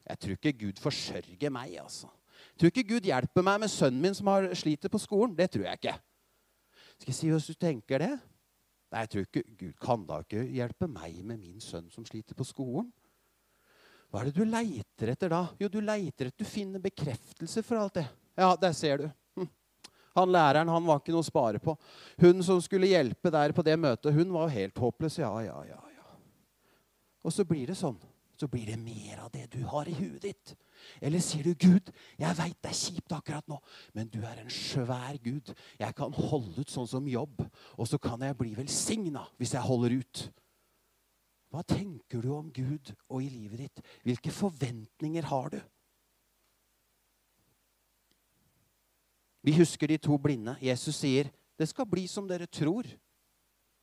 [0.05, 2.09] Jeg tror ikke Gud forsørger meg, altså.
[2.51, 5.35] Jeg tror ikke Gud hjelper meg med sønnen min som har sliter på skolen.
[5.37, 5.95] Det tror jeg ikke.
[6.95, 8.11] Skal jeg si hvis du tenker det?
[8.91, 12.37] Nei, jeg tror ikke Gud kan da ikke hjelpe meg med min sønn som sliter
[12.37, 12.91] på skolen.
[14.11, 15.41] Hva er det du leiter etter da?
[15.59, 18.05] Jo, du leiter etter, du finner bekreftelse for alt det.
[18.37, 19.07] Ja, der ser du.
[20.15, 21.75] Han læreren han var ikke noe å spare på.
[22.21, 25.19] Hun som skulle hjelpe der på det møtet, hun var helt håpløs.
[25.19, 26.17] Ja, ja, ja, ja.
[27.25, 27.97] Og så blir det sånn.
[28.35, 30.55] Så blir det mer av det du har i huet ditt.
[31.01, 33.61] Eller sier du, 'Gud, jeg veit det er kjipt akkurat nå,
[33.95, 37.45] men du er en svær Gud.' 'Jeg kan holde ut sånn som jobb,
[37.77, 40.25] og så kan jeg bli velsigna hvis jeg holder ut.'
[41.55, 43.81] Hva tenker du om Gud og i livet ditt?
[44.03, 45.61] Hvilke forventninger har du?
[49.45, 50.57] Vi husker de to blinde.
[50.61, 52.97] Jesus sier, 'Det skal bli som dere tror'.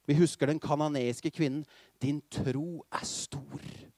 [0.07, 1.65] Vi husker den kananeiske kvinnen.
[2.01, 3.91] 'Din tro er stor'.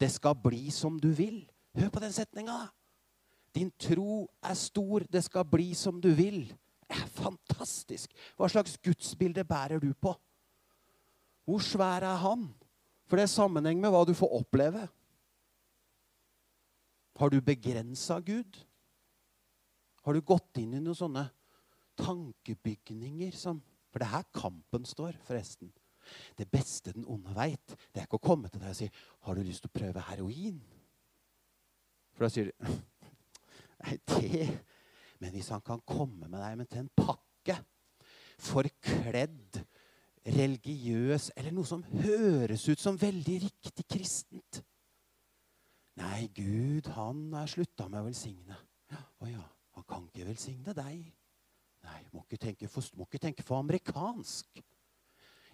[0.00, 1.50] Det skal bli som du vil.
[1.76, 2.68] Hør på den setninga.
[3.54, 4.98] Din tro er stor.
[5.12, 6.48] Det skal bli som du vil.
[6.88, 8.10] Det er fantastisk.
[8.36, 10.14] Hva slags gudsbilde bærer du på?
[11.44, 12.54] Hvor svær er han?
[13.06, 14.88] For det er sammenheng med hva du får oppleve.
[17.16, 18.64] Har du begrensa Gud?
[20.02, 21.26] Har du gått inn i noen sånne
[22.00, 23.62] tankebygninger som
[23.92, 25.68] For det er her kampen står, forresten.
[26.32, 28.88] Det beste den onde veit, det er ikke å komme til deg og si
[29.20, 30.62] 'Har du lyst til å prøve heroin?'
[32.14, 32.52] For da sier du
[33.84, 34.64] Nei, det
[35.20, 37.58] Men hvis han kan komme med deg med til en pakke,
[38.38, 39.60] forkledd,
[40.26, 44.62] religiøs, eller noe som høres ut som veldig riktig kristent
[46.00, 48.56] Nei, Gud, han er slutta med å velsigne.
[49.20, 49.42] Å ja,
[49.76, 51.06] han kan ikke velsigne deg.
[51.82, 54.62] Nei, må ikke tenke for, må ikke tenke for amerikansk.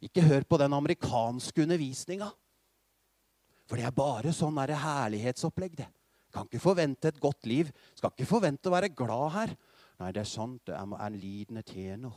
[0.04, 2.28] Ikke hør på den amerikanske undervisninga.
[3.68, 5.88] For det er bare sånn der herlighetsopplegg, det.
[6.32, 7.70] Kan ikke forvente et godt liv.
[7.96, 9.54] Skal ikke forvente å være glad her.
[9.98, 10.60] Nei, det er sant.
[10.68, 12.14] Det er en lidende tjener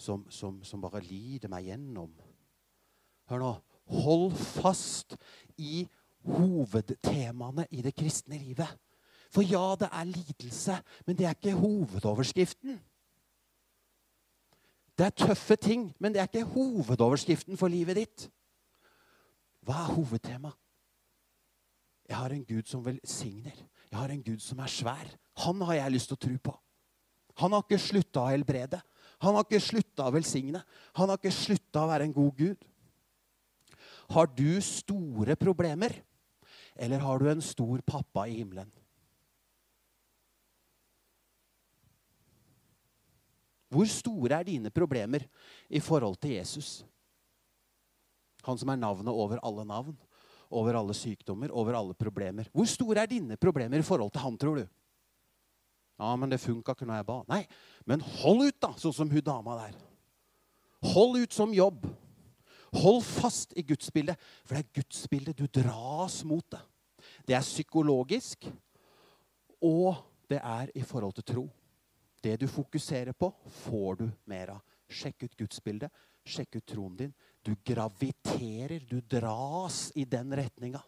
[0.00, 2.12] som, som, som bare lider meg gjennom.
[3.30, 3.50] Hør nå.
[3.90, 5.16] Hold fast
[5.58, 5.84] i
[6.26, 8.70] hovedtemaene i det kristne livet.
[9.30, 12.80] For ja, det er lidelse, men det er ikke hovedoverskriften.
[14.98, 18.26] Det er tøffe ting, men det er ikke hovedoverskriften for livet ditt.
[19.64, 20.58] Hva er hovedtemaet?
[22.10, 23.54] Jeg har en Gud som velsigner.
[23.90, 25.12] Jeg har en Gud som er svær.
[25.44, 26.54] Han har jeg lyst til å tro på.
[27.38, 28.80] Han har ikke slutta å helbrede.
[29.22, 30.64] Han har ikke slutta å velsigne.
[30.98, 32.66] Han har ikke slutta å være en god Gud.
[34.10, 35.94] Har du store problemer,
[36.74, 38.66] eller har du en stor pappa i himmelen?
[43.70, 45.24] Hvor store er dine problemer
[45.70, 46.80] i forhold til Jesus?
[48.46, 49.96] Han som er navnet over alle navn,
[50.50, 52.48] over alle sykdommer, over alle problemer.
[52.52, 54.66] Hvor store er dine problemer i forhold til han, tror du?
[56.00, 57.18] Ja, men det funka ikke når jeg ba.
[57.28, 57.42] Nei,
[57.86, 59.76] men hold ut, da, sånn som hun dama der.
[60.94, 61.84] Hold ut som jobb.
[62.80, 66.62] Hold fast i gudsbildet, for det er gudsbildet du dras mot det.
[67.28, 68.48] Det er psykologisk,
[69.60, 71.44] og det er i forhold til tro.
[72.20, 74.60] Det du fokuserer på, får du mer av.
[74.88, 75.92] Sjekk ut gudsbildet.
[76.24, 77.12] Sjekk ut troen din.
[77.42, 80.82] Du graviterer, du dras i den retninga.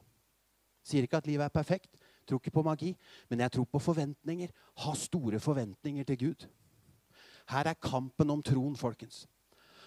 [0.85, 1.97] Sier ikke at livet er perfekt.
[2.29, 2.92] Tror ikke på magi.
[3.31, 4.53] Men jeg tror på forventninger.
[4.85, 6.49] Ha store forventninger til Gud.
[7.49, 9.25] Her er kampen om troen, folkens.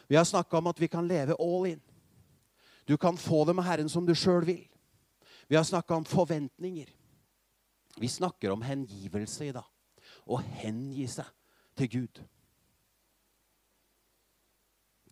[0.09, 1.81] Vi har snakka om at vi kan leve all in.
[2.87, 4.65] Du kan få det med Herren som du sjøl vil.
[5.47, 6.89] Vi har snakka om forventninger.
[7.97, 9.74] Vi snakker om hengivelse i dag
[10.25, 11.27] å hengi seg
[11.75, 12.23] til Gud.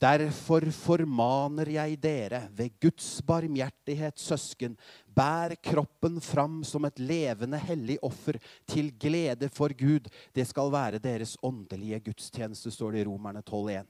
[0.03, 4.73] Derfor formaner jeg dere ved Guds barmhjertighet, søsken,
[5.07, 10.09] bær kroppen fram som et levende, hellig offer til glede for Gud.
[10.35, 13.87] Det skal være deres åndelige gudstjeneste, står det i Romerne 12,1.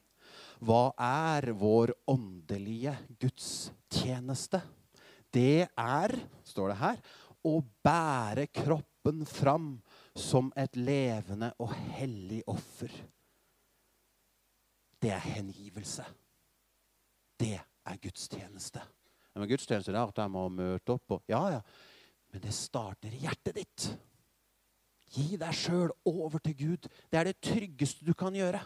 [0.63, 4.61] Hva er vår åndelige gudstjeneste?
[5.33, 7.01] Det er, står det her,
[7.43, 9.73] å bære kroppen fram
[10.15, 12.91] som et levende og hellig offer.
[15.01, 16.05] Det er hengivelse.
[17.39, 18.81] Det er gudstjeneste.
[19.33, 21.61] Men gudstjeneste er at jeg må møte opp og Ja, ja.
[22.33, 23.89] Men det starter i hjertet ditt.
[25.13, 26.87] Gi deg sjøl over til Gud.
[27.11, 28.63] Det er det tryggeste du kan gjøre.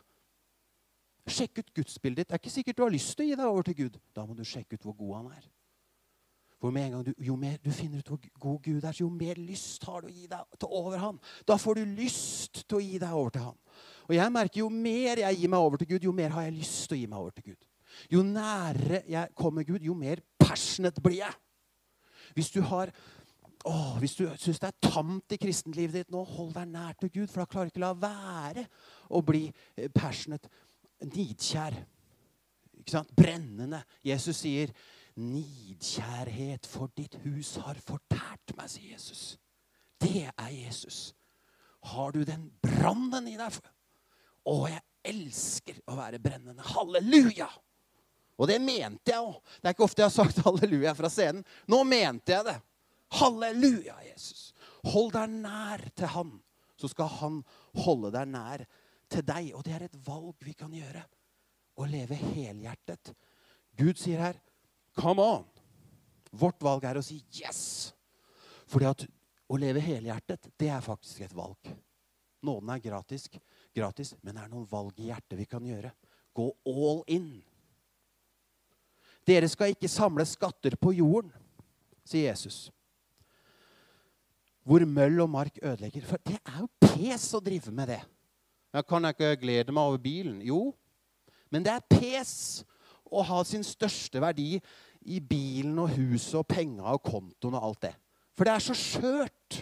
[1.27, 2.29] Sjekk ut gudsbildet ditt.
[2.29, 3.97] Det er ikke sikkert du har lyst til å gi deg over til Gud.
[4.15, 5.43] Da må du sjekke ut hvor god han er.
[5.43, 9.09] For med en gang du, Jo mer du finner ut hvor god Gud er, jo
[9.09, 11.19] mer lyst har du å gi deg til over ham.
[11.45, 13.57] Da får du lyst til å gi deg over til ham.
[14.07, 16.57] Og jeg merker Jo mer jeg gir meg over til Gud, jo mer har jeg
[16.57, 17.67] lyst til å gi meg over til Gud.
[18.09, 21.33] Jo nærere jeg kommer Gud, jo mer passionate blir jeg.
[22.35, 22.91] Hvis du har
[23.67, 27.11] å, hvis du syns det er tamt i kristenlivet ditt nå, hold deg nær til
[27.11, 28.65] Gud, for da klarer du ikke la være
[29.11, 30.49] å bli eh, passionate,
[31.03, 31.77] nidkjær.
[33.17, 33.81] Brennende.
[34.05, 34.71] Jesus sier
[35.17, 39.37] Nidkjærhet for ditt hus har fortært meg, sier Jesus.
[39.97, 41.11] Det er Jesus.
[41.89, 43.57] Har du den brannen i deg?
[44.47, 46.65] Å, jeg elsker å være brennende.
[46.75, 47.49] Halleluja!
[48.37, 49.37] Og det mente jeg òg.
[49.57, 51.45] Det er ikke ofte jeg har sagt halleluja fra scenen.
[51.71, 52.57] Nå mente jeg det.
[53.17, 54.51] Halleluja, Jesus.
[54.91, 56.33] Hold deg nær til Han,
[56.77, 57.39] så skal Han
[57.81, 58.65] holde deg nær
[59.09, 59.49] til deg.
[59.57, 61.01] Og det er et valg vi kan gjøre.
[61.77, 63.13] Å leve helhjertet.
[63.77, 64.37] Gud sier her,
[64.97, 65.45] 'Come on'.
[66.31, 67.93] Vårt valg er å si 'yes'.
[68.67, 69.05] Fordi at
[69.47, 71.57] å leve helhjertet, det er faktisk et valg.
[72.43, 73.29] Nåden er gratis,
[73.75, 75.91] gratis, men det er noen valg i hjertet vi kan gjøre.
[76.35, 77.43] Gå all in.
[79.27, 81.31] Dere skal ikke samle skatter på jorden,
[82.07, 82.69] sier Jesus.
[84.67, 86.05] Hvor møll og mark ødelegger.
[86.05, 88.01] For det er jo pes å drive med det.
[88.75, 90.41] Jeg kan ikke glede meg over bilen?
[90.43, 90.75] Jo,
[91.49, 92.63] men det er pes
[93.07, 94.57] å ha sin største verdi
[95.07, 97.95] i bilen og huset og penga og kontoen og alt det.
[98.37, 99.61] For det er så skjørt.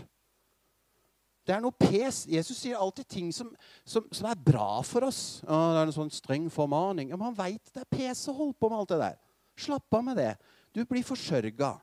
[1.45, 2.23] Det er noe pes.
[2.25, 3.51] Jesus sier alltid ting som,
[3.85, 5.43] som, som er bra for oss.
[5.45, 7.11] Ja, det er en sånn streng formaning.
[7.13, 9.19] Ja, men han veit det er pes å holde på med alt det der.
[9.65, 10.31] Slapp av med det.
[10.73, 11.75] Du blir forsørga.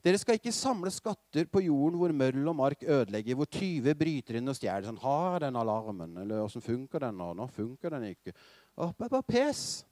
[0.00, 4.38] Dere skal ikke samle skatter på jorden hvor møll og mark ødelegger, hvor tyver bryter
[4.38, 4.86] inn og stjeler.
[4.88, 6.14] Sånn, har den alarmen?
[6.22, 7.34] Eller åssen funker den nå?
[7.36, 8.32] Nå funker den ikke.
[8.80, 9.82] Å, bare pes.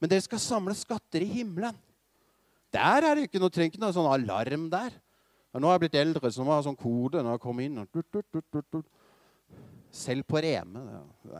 [0.00, 1.76] Men dere skal samle skatter i himmelen.
[2.74, 4.98] Der er det ikke noe, trenger ikke noe sånn alarm der.
[5.54, 7.66] Men nå har jeg blitt eldre, så nå må jeg sånn kode når jeg kommer
[7.66, 7.78] inn.
[7.78, 8.84] Og
[9.94, 10.82] selv på Reme.
[11.22, 11.36] Det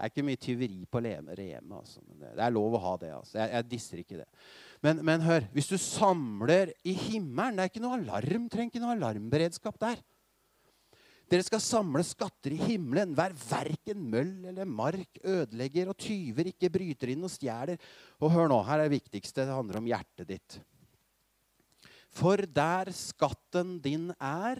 [0.00, 1.36] er ikke mye tyveri på Reme.
[1.78, 2.02] Altså.
[2.02, 3.12] Det er lov å ha det.
[3.14, 3.36] Altså.
[3.38, 4.26] Jeg, jeg disser ikke det.
[4.82, 8.82] Men, men, hør, hvis du samler i himmelen Det er ikke noe alarm, trenger ikke
[8.82, 10.00] noe alarmberedskap der.
[11.30, 13.14] Dere skal samle skatter i himmelen.
[13.14, 17.78] hver verken møll eller mark ødelegger, og tyver ikke bryter inn og stjeler.
[18.18, 19.46] Og hør nå, her er det viktigste.
[19.46, 20.58] Det handler om hjertet ditt.
[22.10, 24.58] For der skatten din er,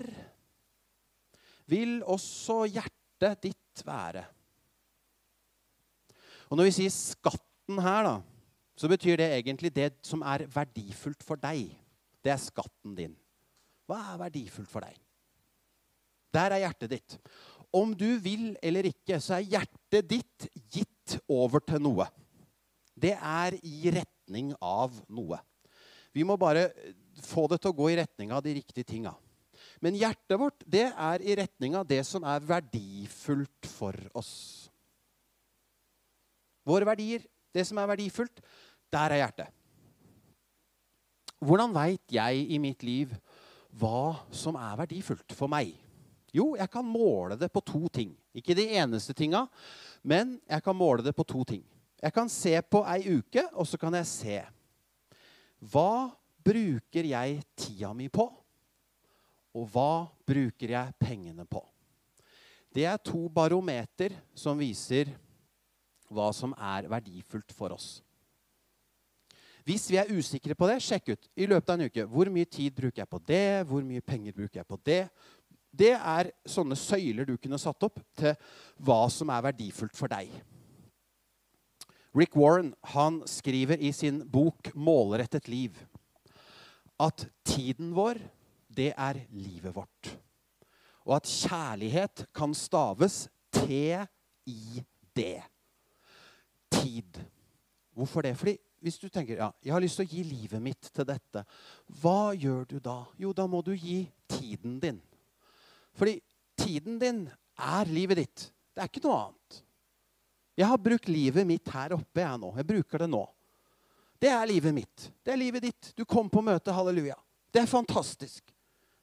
[1.67, 4.23] vil også hjertet ditt være.
[6.51, 8.17] Og Når vi sier skatten her, da,
[8.79, 11.75] så betyr det egentlig det som er verdifullt for deg.
[12.23, 13.15] Det er skatten din.
[13.91, 14.95] Hva er verdifullt for deg?
[16.35, 17.19] Der er hjertet ditt.
[17.75, 22.07] Om du vil eller ikke, så er hjertet ditt gitt over til noe.
[22.95, 25.39] Det er i retning av noe.
[26.15, 26.69] Vi må bare
[27.23, 29.15] få det til å gå i retning av de riktige tinga.
[29.81, 34.33] Men hjertet vårt det er i retning av det som er verdifullt for oss.
[36.67, 37.23] Våre verdier,
[37.55, 38.43] det som er verdifullt,
[38.93, 39.55] der er hjertet.
[41.41, 43.15] Hvordan veit jeg i mitt liv
[43.81, 45.73] hva som er verdifullt for meg?
[46.35, 48.15] Jo, jeg kan måle det på to ting.
[48.37, 49.47] Ikke de eneste tinga,
[50.03, 51.65] men jeg kan måle det på to ting.
[52.01, 54.39] Jeg kan se på ei uke, og så kan jeg se.
[55.61, 58.29] Hva bruker jeg tida mi på?
[59.59, 61.61] Og hva bruker jeg pengene på?
[62.71, 65.11] Det er to barometer som viser
[66.11, 67.99] hva som er verdifullt for oss.
[69.67, 72.07] Hvis vi er usikre på det, sjekk ut i løpet av en uke.
[72.09, 73.67] Hvor mye tid bruker jeg på det?
[73.69, 75.03] Hvor mye penger bruker jeg på det?
[75.71, 78.35] Det er sånne søyler du kunne satt opp til
[78.83, 80.33] hva som er verdifullt for deg.
[82.17, 85.79] Rick Warren han skriver i sin bok 'Målrettet liv'
[87.01, 88.19] at tiden vår
[88.77, 90.19] det er livet vårt.
[91.07, 95.43] Og at kjærlighet kan staves T-I-D.
[96.71, 97.21] Tid.
[97.95, 98.37] Hvorfor det?
[98.37, 101.45] Fordi hvis du tenker ja, jeg har lyst til å gi livet mitt til dette,
[102.01, 103.03] hva gjør du da?
[103.19, 105.01] Jo, da må du gi tiden din.
[105.97, 106.19] Fordi
[106.59, 107.25] tiden din
[107.61, 108.47] er livet ditt.
[108.75, 109.61] Det er ikke noe annet.
[110.61, 112.53] Jeg har brukt livet mitt her oppe jeg nå.
[112.59, 113.23] Jeg bruker det nå.
[114.21, 115.07] Det er livet mitt.
[115.25, 115.93] Det er livet ditt.
[115.97, 116.75] Du kom på møte.
[116.77, 117.17] Halleluja.
[117.51, 118.53] Det er fantastisk.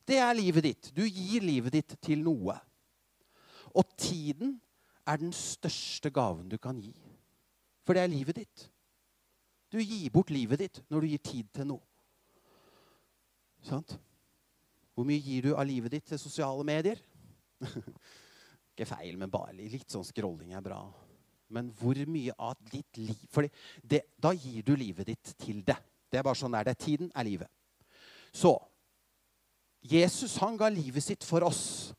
[0.08, 0.89] Det er livet ditt.
[0.95, 2.56] Du gir livet ditt til noe.
[3.73, 4.56] Og tiden
[5.08, 6.93] er den største gaven du kan gi.
[7.88, 8.67] For det er livet ditt.
[9.71, 11.84] Du gir bort livet ditt når du gir tid til noe.
[13.67, 13.97] Sant?
[14.97, 16.97] Hvor mye gir du av livet ditt til sosiale medier?
[18.73, 20.79] Ikke feil, men bare litt sånn scrolling er bra.
[21.53, 23.45] Men hvor mye av ditt liv For
[23.86, 25.77] da gir du livet ditt til det.
[26.10, 26.65] Det er bare sånn der.
[26.65, 27.51] Det er tiden er livet.
[28.33, 28.55] Så
[29.86, 31.93] Jesus han ga livet sitt for oss.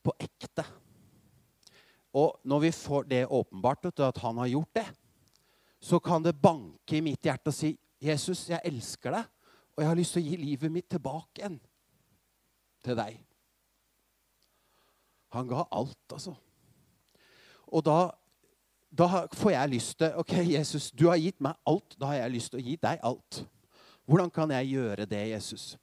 [0.00, 0.64] På ekte.
[2.16, 4.88] Og når vi får det åpenbart at han har gjort det,
[5.84, 9.24] så kan det banke i mitt hjerte og si, 'Jesus, jeg elsker deg,
[9.78, 11.58] og jeg har lyst til å gi livet mitt tilbake igjen
[12.82, 13.24] til deg.'
[15.36, 16.34] Han ga alt, altså.
[17.68, 17.98] Og da
[18.88, 21.96] da får jeg lyst til Ok, Jesus, du har gitt meg alt.
[22.00, 23.42] Da har jeg lyst til å gi deg alt.
[24.08, 25.76] Hvordan kan jeg gjøre det, Jesus?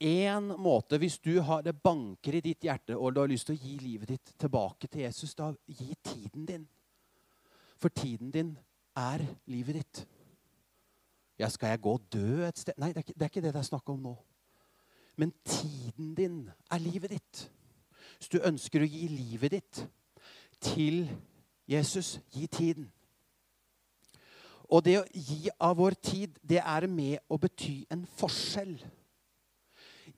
[0.00, 3.56] En måte, Hvis du har det banker i ditt hjerte og du har lyst til
[3.56, 6.68] å gi livet ditt tilbake til Jesus, da gi tiden din.
[7.78, 8.58] For tiden din
[8.96, 10.06] er livet ditt.
[11.44, 12.72] Ja, skal jeg gå og dø et sted?
[12.80, 14.14] Nei, det er, ikke, det er ikke det det er snakk om nå.
[15.20, 16.38] Men tiden din
[16.72, 17.42] er livet ditt.
[18.16, 19.80] Hvis du ønsker å gi livet ditt
[20.64, 21.02] til
[21.68, 22.86] Jesus, gi tiden.
[24.72, 28.78] Og det å gi av vår tid, det er med å bety en forskjell.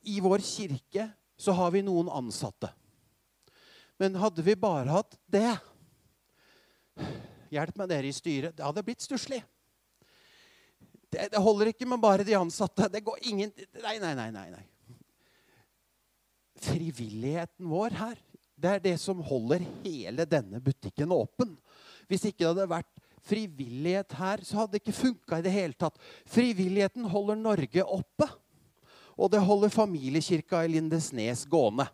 [0.07, 2.71] I vår kirke så har vi noen ansatte.
[3.99, 5.49] Men hadde vi bare hatt det
[7.51, 8.55] Hjelp meg, dere i styret.
[8.55, 9.43] Det hadde blitt stusslig.
[11.13, 12.89] Det, det, holder ikke med bare de ansatte.
[12.93, 14.31] Det går ingen Nei, nei, nei.
[14.35, 14.65] nei, nei.
[16.67, 18.17] Frivilligheten vår her
[18.57, 21.53] det er det som holder hele denne butikken åpen.
[22.09, 22.93] Hvis ikke det hadde vært
[23.27, 25.99] frivillighet her, så hadde det ikke funka i det hele tatt.
[26.31, 28.29] Frivilligheten holder Norge oppe.
[29.17, 31.87] Og det holder familiekirka i Lindesnes gående.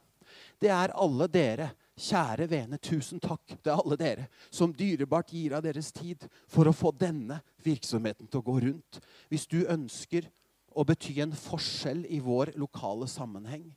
[0.63, 1.71] Det er alle dere,
[2.03, 3.55] kjære vene, tusen takk.
[3.63, 8.43] Er alle dere som dyrebart gir av deres tid for å få denne virksomheten til
[8.43, 9.01] å gå rundt.
[9.31, 10.29] Hvis du ønsker
[10.73, 13.69] å bety en forskjell i vår lokale sammenheng,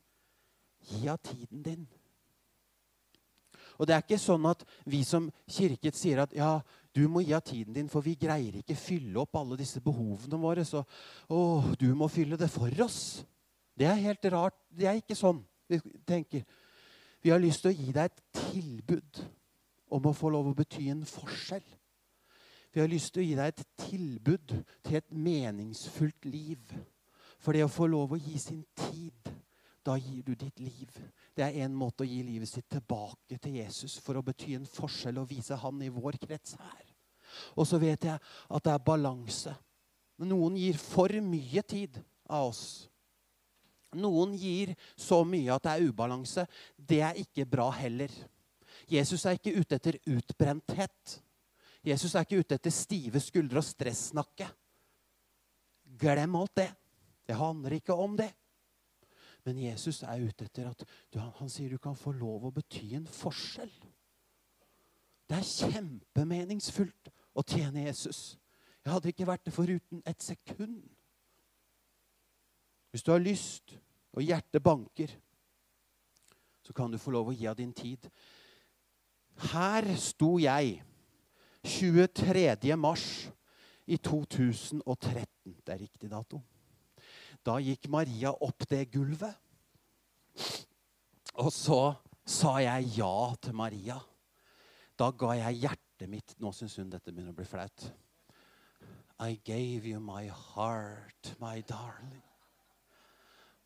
[0.86, 1.86] gi av tiden din.
[3.76, 6.60] Og det er ikke sånn at vi som kirket sier at ja,
[6.96, 10.40] du må gi av tiden din, for vi greier ikke fylle opp alle disse behovene
[10.40, 10.64] våre.
[10.64, 10.80] Så
[11.28, 11.40] å,
[11.76, 13.20] du må fylle det for oss.
[13.76, 14.56] Det er helt rart.
[14.72, 16.46] Det er ikke sånn vi tenker.
[17.22, 19.22] Vi har lyst til å gi deg et tilbud
[19.96, 21.64] om å få lov å bety en forskjell.
[22.74, 24.52] Vi har lyst til å gi deg et tilbud
[24.84, 26.74] til et meningsfullt liv.
[27.40, 29.30] For det å få lov å gi sin tid,
[29.86, 30.90] da gir du ditt liv.
[31.36, 34.66] Det er en måte å gi livet sitt tilbake til Jesus for å bety en
[34.68, 36.84] forskjell og vise han i vår krets her.
[37.56, 39.54] Og så vet jeg at det er balanse.
[40.26, 41.98] Noen gir for mye tid
[42.28, 42.88] av oss.
[43.96, 46.46] Noen gir så mye at det er ubalanse.
[46.76, 48.12] Det er ikke bra heller.
[48.90, 51.18] Jesus er ikke ute etter utbrenthet.
[51.86, 54.48] Jesus er ikke ute etter stive skuldre og stressnakke.
[55.98, 56.70] Glem alt det.
[57.26, 58.30] Det handler ikke om det.
[59.46, 60.82] Men Jesus er ute etter at
[61.14, 63.70] du, han, sier du kan få lov å bety en forskjell.
[65.26, 68.36] Det er kjempemeningsfullt å tjene Jesus.
[68.82, 70.80] Jeg hadde ikke vært det foruten et sekund.
[72.90, 73.76] Hvis du har lyst,
[74.16, 75.12] og hjertet banker,
[76.64, 78.08] så kan du få lov å gi av din tid.
[79.52, 80.80] Her sto jeg
[81.66, 82.74] 23.
[82.80, 83.06] mars
[83.86, 85.60] i 2013.
[85.62, 86.40] Det er riktig dato.
[87.46, 89.36] Da gikk Maria opp det gulvet.
[91.36, 91.80] Og så
[92.26, 94.00] sa jeg ja til Maria.
[94.98, 97.90] Da ga jeg hjertet mitt Nå syns hun dette begynner å bli flaut.
[99.20, 102.25] I gave you my heart, my darling.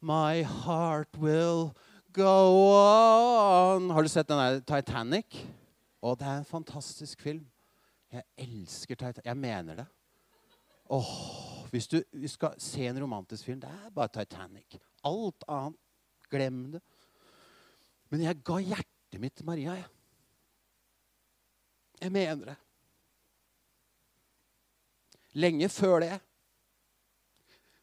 [0.00, 1.74] My heart will
[2.12, 3.90] go on.
[3.90, 5.36] Har du sett den der Titanic?
[6.00, 7.42] Å, det er en fantastisk film.
[8.08, 9.26] Jeg elsker Titanic.
[9.26, 9.86] Jeg mener det.
[10.90, 11.10] Åh,
[11.70, 12.00] hvis du
[12.32, 14.78] skal se en romantisk film, det er bare Titanic.
[15.04, 15.76] Alt annet,
[16.32, 16.80] glem det.
[18.10, 19.76] Men jeg ga hjertet mitt til Maria.
[19.78, 19.86] Jeg,
[22.00, 22.56] jeg mener det.
[25.44, 26.16] Lenge før det.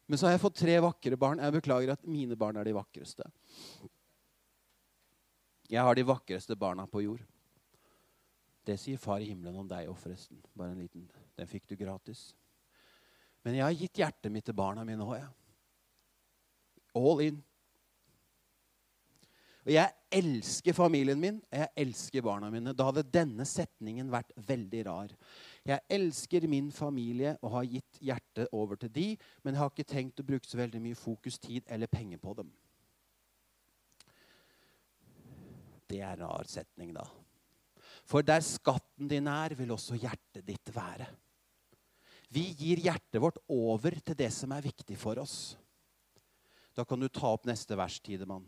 [0.08, 1.40] Men så har jeg fått tre vakre barn.
[1.44, 3.26] Jeg beklager at mine barn er de vakreste.
[5.68, 7.24] Jeg har de vakreste barna på jord.
[8.64, 10.40] Det sier far i himmelen om deg òg, forresten.
[10.56, 11.04] Bare en liten.
[11.36, 12.30] Den fikk du gratis.
[13.44, 15.28] Men jeg har gitt hjertet mitt til barna mine òg, jeg.
[16.96, 17.38] All in.
[19.68, 22.72] Og jeg elsker familien min, og jeg elsker barna mine.
[22.72, 25.12] Da hadde denne setningen vært veldig rar.
[25.66, 29.08] Jeg elsker min familie og har gitt hjertet over til de,
[29.42, 32.34] men jeg har ikke tenkt å bruke så veldig mye fokus, tid eller penger på
[32.38, 32.50] dem.
[35.88, 37.06] Det er en rar setning, da.
[38.08, 41.08] For der skatten din er, vil også hjertet ditt være.
[42.32, 45.56] Vi gir hjertet vårt over til det som er viktig for oss.
[46.76, 48.44] Da kan du ta opp neste vers, Tidemann.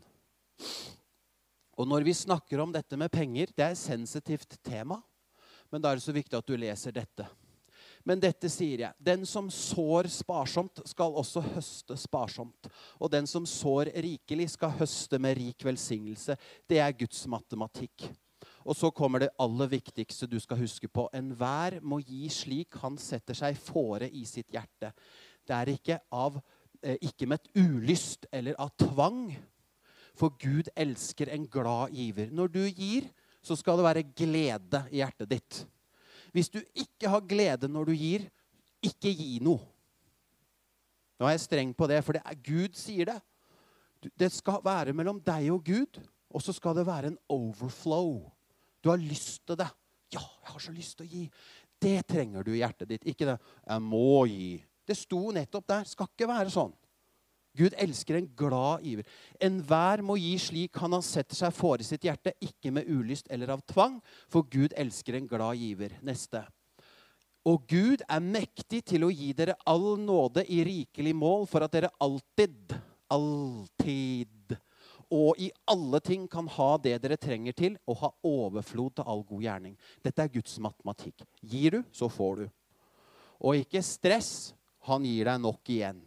[1.81, 4.99] Og når vi snakker om dette med penger, det er et sensitivt tema,
[5.71, 7.27] men da er det så viktig at du leser dette.
[8.07, 8.97] Men dette sier jeg.
[8.97, 12.69] Den som sår sparsomt, skal også høste sparsomt.
[12.99, 16.37] Og den som sår rikelig, skal høste med rik velsignelse.
[16.69, 18.09] Det er Guds matematikk.
[18.65, 21.07] Og så kommer det aller viktigste du skal huske på.
[21.17, 24.91] Enhver må gi slik han setter seg fore i sitt hjerte.
[25.45, 26.37] Det er ikke, av,
[26.81, 29.31] eh, ikke med et ulyst eller av tvang.
[30.17, 32.29] For Gud elsker en glad giver.
[32.29, 33.09] Når du gir,
[33.41, 35.61] så skal det være glede i hjertet ditt.
[36.31, 38.27] Hvis du ikke har glede når du gir,
[38.81, 39.61] ikke gi noe.
[41.19, 43.19] Nå er jeg streng på det, for det er Gud sier det.
[44.17, 45.99] Det skal være mellom deg og Gud,
[46.33, 48.23] og så skal det være en overflow.
[48.81, 49.69] Du har lyst til det.
[50.11, 51.25] Ja, jeg har så lyst til å gi.
[51.81, 53.05] Det trenger du i hjertet ditt.
[53.05, 53.37] Ikke det
[53.67, 54.63] 'jeg må gi'.
[54.87, 55.83] Det sto nettopp der.
[55.83, 56.73] Skal ikke være sånn.
[57.57, 59.07] Gud elsker en glad giver.
[59.43, 63.27] Enhver må gi slik han har sett seg for i sitt hjerte, ikke med ulyst
[63.31, 63.99] eller av tvang,
[64.31, 65.97] for Gud elsker en glad giver.
[66.05, 66.45] Neste.
[67.49, 71.73] Og Gud er mektig til å gi dere all nåde i rikelig mål, for at
[71.73, 72.75] dere alltid,
[73.11, 74.59] alltid
[75.11, 79.25] og i alle ting kan ha det dere trenger til, og ha overflod til all
[79.27, 79.75] god gjerning.
[80.03, 81.25] Dette er Guds matematikk.
[81.43, 82.45] Gir du, så får du.
[83.43, 84.53] Og ikke stress.
[84.87, 85.99] Han gir deg nok igjen.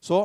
[0.00, 0.24] Så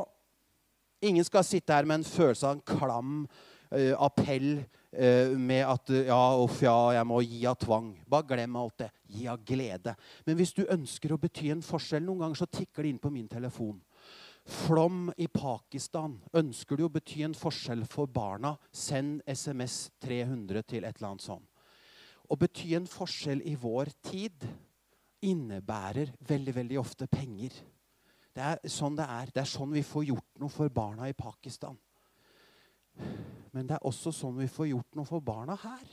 [1.03, 5.91] ingen skal sitte her med en følelse av en klam uh, appell uh, med at
[5.91, 7.91] uh, ja, uff, ja, jeg må gi av tvang.
[8.07, 8.91] Bare glem alt det.
[9.11, 9.95] Gi av glede.
[10.25, 13.13] Men hvis du ønsker å bety en forskjell, noen ganger så tikker det inn på
[13.13, 13.81] min telefon.
[14.45, 16.19] Flom i Pakistan.
[16.37, 21.25] Ønsker du å bety en forskjell for barna, send SMS 300 til et eller annet
[21.25, 21.49] sånt.
[22.25, 24.45] Å bety en forskjell i vår tid
[25.25, 27.53] innebærer veldig, veldig ofte penger.
[28.35, 29.31] Det er sånn det er.
[29.31, 31.77] Det er sånn vi får gjort noe for barna i Pakistan.
[33.55, 35.85] Men det er også sånn vi får gjort noe for barna her.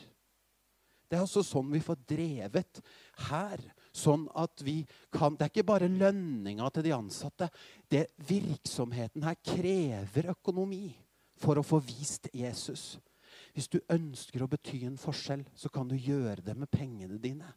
[1.07, 2.81] Det er også sånn vi får drevet
[3.29, 3.63] her.
[3.93, 4.81] Sånn at vi
[5.13, 7.51] kan Det er ikke bare lønninga til de ansatte.
[7.87, 10.89] Det, virksomheten her krever økonomi
[11.39, 12.97] for å få vist Jesus.
[13.53, 17.53] Hvis du ønsker å bety en forskjell, så kan du gjøre det med pengene dine.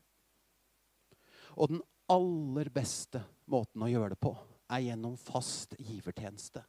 [1.55, 1.81] Og den
[2.11, 4.35] aller beste måten å gjøre det på
[4.71, 6.63] er gjennom fast givertjeneste.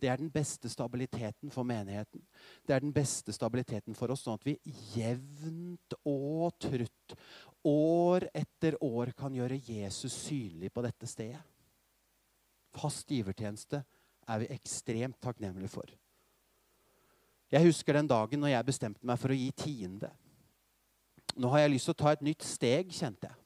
[0.00, 2.20] Det er den beste stabiliteten for menigheten.
[2.66, 4.58] Det er den beste stabiliteten for oss, sånn at vi
[4.96, 7.14] jevnt og trutt,
[7.64, 11.40] år etter år, kan gjøre Jesus synlig på dette stedet.
[12.74, 13.80] Fast givertjeneste
[14.28, 15.88] er vi ekstremt takknemlige for.
[17.54, 20.10] Jeg husker den dagen når jeg bestemte meg for å gi tiende.
[21.38, 23.43] Nå har jeg lyst til å ta et nytt steg, kjente jeg.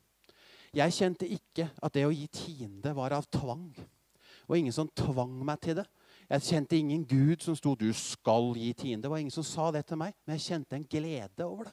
[0.78, 3.72] Jeg kjente ikke at det å gi tiende var av tvang.
[3.74, 5.84] Det var ingen som tvang meg til det.
[6.28, 9.02] Jeg kjente ingen Gud som sto 'du skal gi tiende'.
[9.02, 11.72] Det var ingen som sa det til meg, men jeg kjente en glede over det.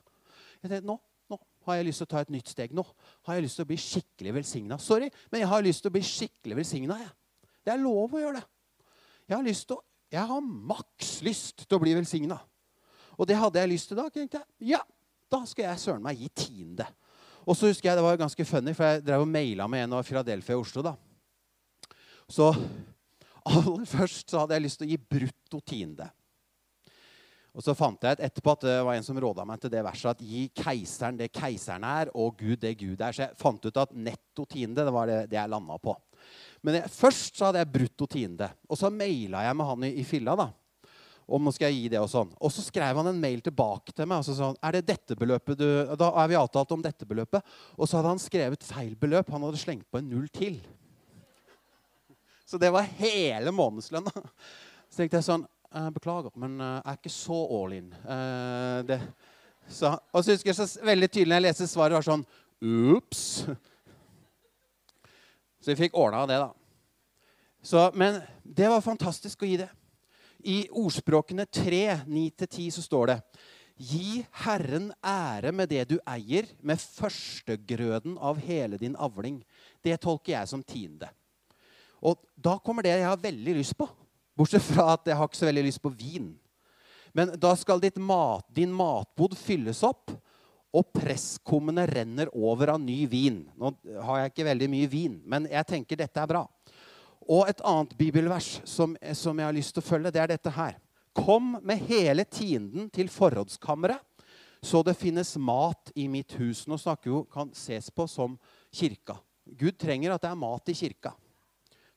[0.64, 0.97] Jeg tenkte, nå,
[1.30, 2.74] nå har jeg lyst til å ta et nytt steg.
[2.74, 2.86] Nå
[3.28, 4.78] har jeg lyst til å bli skikkelig velsigna.
[4.80, 6.97] Sorry, men jeg har lyst til å bli skikkelig velsigna.
[7.64, 8.45] Det er lov å gjøre det.
[9.28, 12.39] Jeg har, lyst til å, jeg har maks lyst til å bli velsigna.
[13.20, 14.10] Og det hadde jeg lyst til da.
[14.10, 14.82] tenkte jeg, Ja,
[15.30, 16.88] da skal jeg søren meg gi tiende.
[17.46, 19.93] Og så husker jeg, Det var ganske funny, for jeg drev og maila med en
[19.93, 20.82] av Philadelphia i Oslo.
[20.82, 20.96] da.
[22.30, 22.50] Så
[23.46, 26.10] aller først så hadde jeg lyst til å gi brutto tiende.
[27.56, 29.84] Og så fant jeg ut etterpå at det var en som råda meg til det
[29.86, 33.16] verset at gi keiseren det keiseren er, og Gud det Gud er.
[33.16, 35.96] Så jeg fant ut at netto tiende det var det, det jeg landa på.
[36.66, 38.50] Men jeg, først så hadde jeg brutto tiende.
[38.68, 40.36] Og så maila jeg med han i, i filla.
[40.36, 40.50] da
[41.26, 42.32] om nå skal jeg gi det Og sånn.
[42.38, 44.22] Og så skrev han en mail tilbake til meg.
[44.22, 45.68] og så sa han, er det dette beløpet du,
[45.98, 47.42] Da er vi avtalt om dette beløpet.
[47.78, 49.32] Og så hadde han skrevet feil beløp.
[49.34, 50.60] Han hadde slengt på en null til.
[52.46, 54.14] Så det var hele månedslønna.
[54.90, 55.48] Så tenkte jeg sånn
[55.92, 57.90] Beklager, men jeg er ikke så all in.
[58.88, 58.96] Det,
[59.68, 62.24] så, og så husker jeg så veldig tydelig når jeg leste svaret, var sånn
[62.96, 63.24] Ops.
[65.60, 66.54] Så vi fikk ordna det, da.
[67.66, 69.68] Så, men det var fantastisk å gi det.
[70.46, 73.20] I ordspråkene 3, 9-10 så står det
[73.76, 79.41] Gi Herren ære med det du eier, med førstegrøden av hele din avling.
[79.84, 81.10] Det tolker jeg som tiende.
[82.06, 83.88] Og da kommer det jeg har veldig lyst på.
[84.38, 86.30] Bortsett fra at jeg har ikke så veldig lyst på vin.
[87.16, 90.12] Men da skal mat, din matbod fylles opp,
[90.76, 93.46] og presskummene renner over av ny vin.
[93.56, 93.72] Nå
[94.04, 96.43] har jeg ikke veldig mye vin, men jeg tenker dette er bra.
[97.26, 100.54] Og et annet bibelvers som, som, jeg har lyst til å følge, det er dette
[100.54, 100.78] her.
[101.16, 104.02] Kom med hele tienden til forrådskammeret,
[104.66, 106.66] så det finnes mat i mitt hus.
[106.70, 108.38] Nå snakker jo, kan ses på som
[108.74, 109.18] kirka.
[109.46, 111.14] Gud trenger at det er mat i kirka.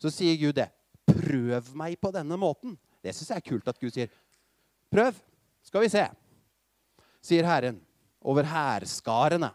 [0.01, 0.69] Så sier Gud det.
[1.09, 2.77] Prøv meg på denne måten.
[3.03, 4.13] Det syns jeg er kult at Gud sier.
[4.93, 5.17] Prøv,
[5.65, 6.05] skal vi se,
[7.25, 7.81] sier Herren
[8.25, 9.51] over hærskarene.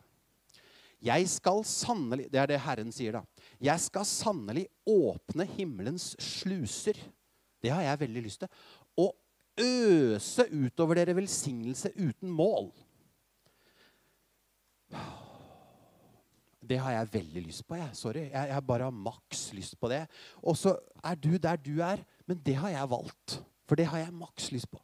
[1.03, 3.23] Jeg skal sannelig Det er det Herren sier, da.
[3.63, 6.97] Jeg skal sannelig åpne himmelens sluser.
[7.63, 8.49] Det har jeg veldig lyst til.
[8.99, 9.13] Og
[9.63, 12.71] øse utover dere velsignelse uten mål.
[16.63, 17.75] Det har jeg veldig lyst på.
[17.79, 17.95] Jeg.
[17.95, 18.25] Sorry.
[18.31, 20.03] Jeg, jeg bare har maks lyst på det.
[20.43, 23.39] Og så er du der du er, men det har jeg valgt.
[23.67, 24.79] For det har jeg maks lyst på.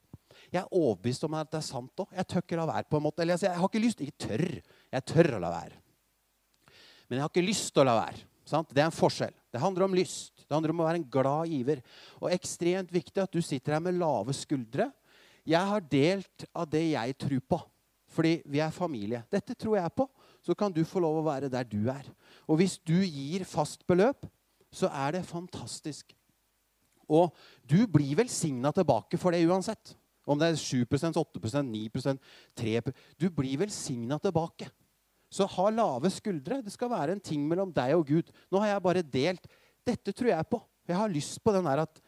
[0.50, 2.16] Jeg er overbevist om at det er sant òg.
[2.16, 2.88] Jeg tør ikke la være.
[2.90, 3.22] på en måte.
[3.22, 4.02] Eller jeg, jeg har ikke lyst.
[4.02, 4.48] Ikke tør.
[4.92, 5.80] Jeg tør å la være.
[7.10, 8.29] Men jeg har ikke lyst til å la være.
[8.50, 8.72] Sant?
[8.74, 9.36] Det er en forskjell.
[9.54, 10.34] Det handler om lyst.
[10.42, 11.82] Det handler om å være en glad giver.
[12.18, 14.90] Og ekstremt viktig at du sitter her med lave skuldre.
[15.46, 17.60] Jeg har delt av det jeg tror på.
[18.10, 19.22] Fordi vi er familie.
[19.30, 20.08] Dette tror jeg på.
[20.42, 22.08] Så kan du få lov å være der du er.
[22.50, 24.26] Og hvis du gir fast beløp,
[24.74, 26.16] så er det fantastisk.
[27.10, 27.34] Og
[27.66, 29.94] du blir velsigna tilbake for det uansett.
[30.30, 32.20] Om det er 7% 8% 9%
[32.58, 32.82] 3
[33.18, 34.70] Du blir velsigna tilbake.
[35.30, 36.62] Så ha lave skuldre.
[36.66, 38.32] Det skal være en ting mellom deg og Gud.
[38.50, 39.50] Nå har jeg bare delt.
[39.86, 40.62] Dette tror jeg på.
[40.90, 42.02] Jeg har lyst på den der at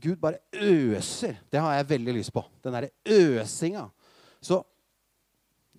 [0.00, 1.40] Gud bare øser.
[1.52, 2.44] Det har jeg veldig lyst på.
[2.64, 3.88] Den derre øsinga.
[4.40, 4.62] Så,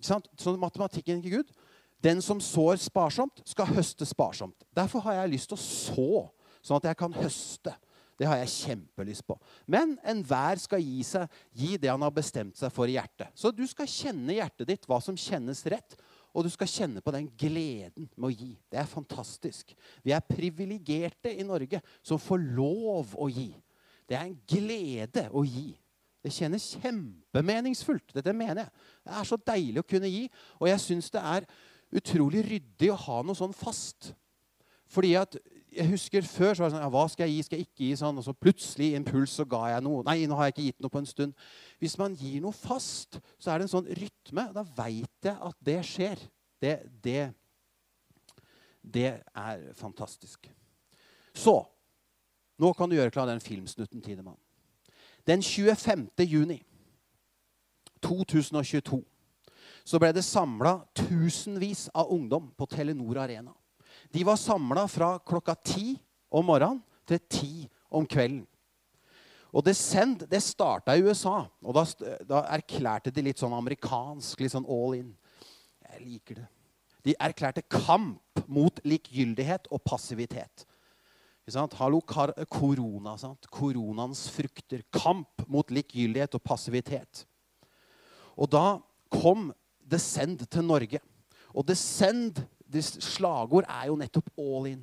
[0.00, 1.56] så matematikken ikke Gud.
[2.04, 4.66] Den som sår sparsomt, skal høste sparsomt.
[4.76, 6.10] Derfor har jeg lyst til å så,
[6.62, 7.72] sånn at jeg kan høste.
[8.16, 9.36] Det har jeg kjempelyst på.
[9.68, 13.32] Men enhver skal gi, seg, gi det han har bestemt seg for i hjertet.
[13.36, 15.98] Så du skal kjenne hjertet ditt hva som kjennes rett.
[16.36, 18.50] Og du skal kjenne på den gleden med å gi.
[18.68, 19.72] Det er fantastisk.
[20.04, 23.48] Vi er privilegerte i Norge som får lov å gi.
[24.06, 25.70] Det er en glede å gi.
[26.20, 28.12] Det kjennes kjempemeningsfullt.
[28.18, 28.84] Dette mener jeg.
[29.06, 30.26] Det er så deilig å kunne gi.
[30.60, 31.48] Og jeg syns det er
[31.96, 34.12] utrolig ryddig å ha noe sånn fast.
[34.92, 35.38] Fordi at
[35.76, 37.46] jeg husker Før så var det sånn ja, Hva skal jeg gi?
[37.46, 38.20] Skal jeg ikke gi sånn?
[38.20, 40.04] Og så plutselig impuls så ga jeg noe.
[40.06, 41.48] Nei, nå har jeg ikke gitt noe på en stund.
[41.82, 44.46] Hvis man gir noe fast, så er det en sånn rytme.
[44.56, 46.22] Da veit jeg at det skjer.
[46.62, 46.74] Det,
[47.04, 47.22] det,
[48.80, 50.48] det er fantastisk.
[51.36, 51.60] Så
[52.56, 54.38] Nå kan du gjøre klar den filmsnutten, Tidemann.
[55.28, 56.06] Den 25.
[56.24, 56.62] juni
[58.00, 59.02] 2022
[59.86, 63.52] så ble det samla tusenvis av ungdom på Telenor Arena.
[64.12, 65.96] De var samla fra klokka ti
[66.30, 67.52] om morgenen til ti
[67.90, 68.44] om kvelden.
[69.56, 71.46] Og Descend det starta i USA.
[71.62, 71.84] og da,
[72.28, 75.12] da, erklærte de litt sånn amerikansk, litt sånn all in.
[75.86, 76.48] Jeg liker det.
[77.06, 80.66] De erklærte kamp mot likegyldighet og passivitet.
[81.78, 83.14] Hallo, korona.
[83.16, 83.46] Sant?
[83.46, 84.82] Koronaens frukter.
[84.90, 87.22] Kamp mot likegyldighet og passivitet.
[88.36, 89.52] Og da kom
[89.86, 90.98] Descend til Norge.
[91.54, 92.42] Og Descend
[92.82, 94.82] slagord er jo nettopp all in.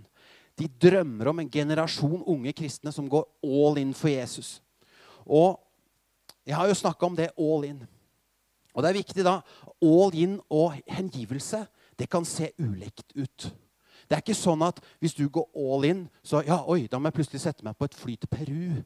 [0.59, 4.61] De drømmer om en generasjon unge kristne som går all in for Jesus.
[5.25, 5.57] Og
[6.45, 7.81] jeg har jo snakka om det all in.
[8.73, 9.39] Og det er viktig da,
[9.84, 11.65] All in og hengivelse
[11.99, 13.51] det kan se ulikt ut.
[14.09, 17.09] Det er ikke sånn at hvis du går all in, så ja, oi, da må
[17.09, 18.81] jeg plutselig sette meg på et fly til Peru.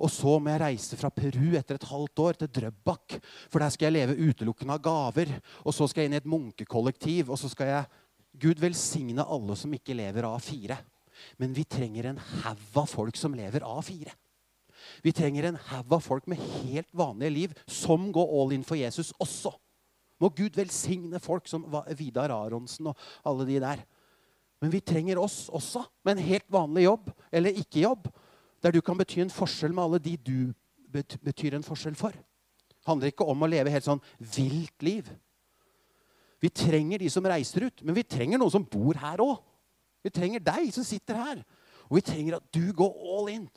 [0.00, 3.18] Og så må jeg reise fra Peru etter et halvt år til Drøbak.
[3.52, 5.32] For der skal jeg leve utelukkende av gaver.
[5.64, 7.30] Og så skal jeg inn i et munkekollektiv.
[7.30, 8.00] Og så skal jeg
[8.38, 10.78] Gud velsigne alle som ikke lever av fire.
[11.40, 14.14] Men vi trenger en haug av folk som lever av fire.
[15.02, 18.78] Vi trenger en haug av folk med helt vanlige liv som går all in for
[18.78, 19.52] Jesus også.
[20.18, 21.66] Må Gud velsigne folk som
[21.98, 23.82] Vidar Aronsen og alle de der.
[24.58, 28.08] Men vi trenger oss også, med en helt vanlig jobb eller ikke-jobb.
[28.62, 30.52] Der du kan bety en forskjell med alle de du
[31.22, 32.10] betyr en forskjell for.
[32.10, 35.06] Det handler ikke om å leve helt sånn vilt liv.
[36.42, 39.40] Vi trenger de som reiser ut, men vi trenger noen som bor her òg.
[40.06, 41.40] Vi trenger deg som sitter her.
[41.88, 43.48] Og vi trenger at du går all in.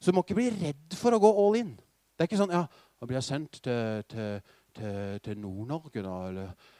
[0.00, 1.74] Så du må ikke bli redd for å gå all in.
[2.16, 4.40] Det er ikke sånn ja, da blir jeg sendt til, til,
[4.76, 6.16] til, til Nord-Norge, da.
[6.30, 6.74] Eller,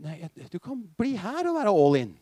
[0.00, 2.14] nei, nei, du kan bli her og være all in.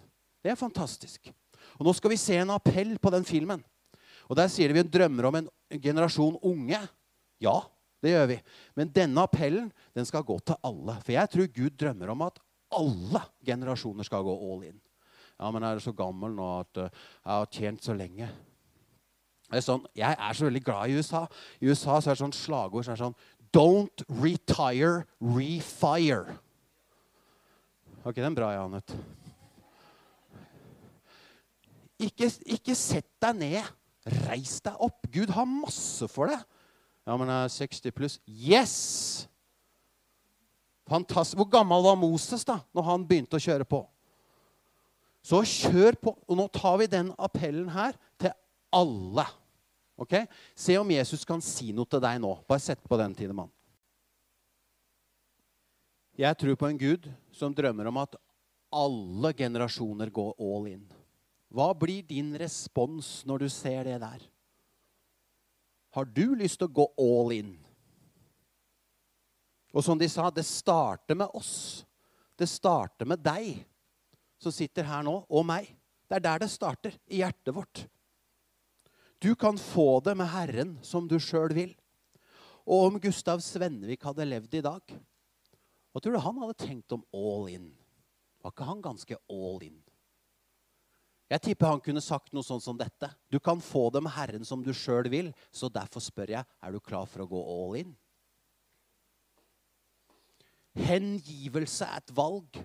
[0.43, 1.31] Det er fantastisk.
[1.79, 3.63] Og Nå skal vi se en appell på den filmen.
[4.29, 5.49] Og Der sier vi drømmer om en
[5.81, 6.81] generasjon unge.
[7.41, 7.57] Ja,
[8.03, 8.39] det gjør vi.
[8.77, 10.99] Men denne appellen den skal gå til alle.
[11.05, 12.39] For jeg tror Gud drømmer om at
[12.75, 14.77] alle generasjoner skal gå all in.
[15.39, 18.29] Ja, men jeg er så gammel nå at uh, jeg har tjent så lenge?
[19.49, 21.23] Er sånn, jeg er så veldig glad i USA.
[21.63, 23.19] I USA så er det sånn slagord som er sånn
[23.55, 26.35] Don't retire, refire.
[28.03, 28.93] Var ikke den bra, Janet?
[31.99, 33.73] Ikke, ikke sett deg ned.
[34.29, 35.09] Reis deg opp.
[35.13, 36.45] Gud har masse for deg.
[37.09, 38.19] Ja, men jeg er 60 pluss.
[38.29, 38.77] Yes!
[40.89, 41.37] Fantastisk.
[41.39, 43.83] Hvor gammel var Moses da når han begynte å kjøre på?
[45.25, 46.15] Så kjør på.
[46.27, 48.33] Og nå tar vi den appellen her til
[48.75, 49.27] alle.
[49.99, 50.15] Ok?
[50.57, 52.33] Se om Jesus kan si noe til deg nå.
[52.49, 53.51] Bare sett på den, Tidemann.
[56.19, 58.17] Jeg tror på en Gud som drømmer om at
[58.75, 60.83] alle generasjoner går all in.
[61.49, 64.25] Hva blir din respons når du ser det der?
[65.95, 67.55] Har du lyst til å gå all in?
[69.77, 71.85] Og som de sa, det starter med oss.
[72.39, 73.59] Det starter med deg
[74.39, 75.69] som sitter her nå, og meg.
[76.09, 77.83] Det er der det starter, i hjertet vårt.
[79.19, 81.75] Du kan få det med Herren som du sjøl vil.
[82.69, 84.95] Og om Gustav Svennevik hadde levd i dag,
[85.93, 87.71] hva tror du han hadde tenkt om all in?
[88.45, 89.79] Var ikke han ganske all in?
[91.29, 93.11] Jeg tipper han kunne sagt noe sånn som dette.
[93.29, 96.73] Du kan få det med Herren som du sjøl vil, så derfor spør jeg, er
[96.73, 97.91] du klar for å gå all in?
[100.79, 102.61] Hengivelse er et valg.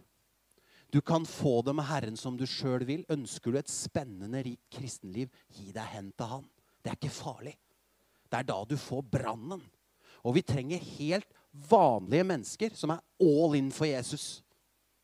[0.94, 3.06] Du kan få det med Herren som du sjøl vil.
[3.10, 6.50] Ønsker du et spennende, rikt kristenliv, gi deg hen til Han.
[6.84, 7.56] Det er ikke farlig.
[8.30, 9.64] Det er da du får brannen.
[10.24, 11.30] Og vi trenger helt
[11.70, 14.44] vanlige mennesker som er all in for Jesus.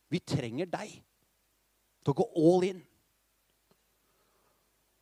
[0.10, 0.94] Vi trenger deg
[2.04, 2.84] til å gå all in.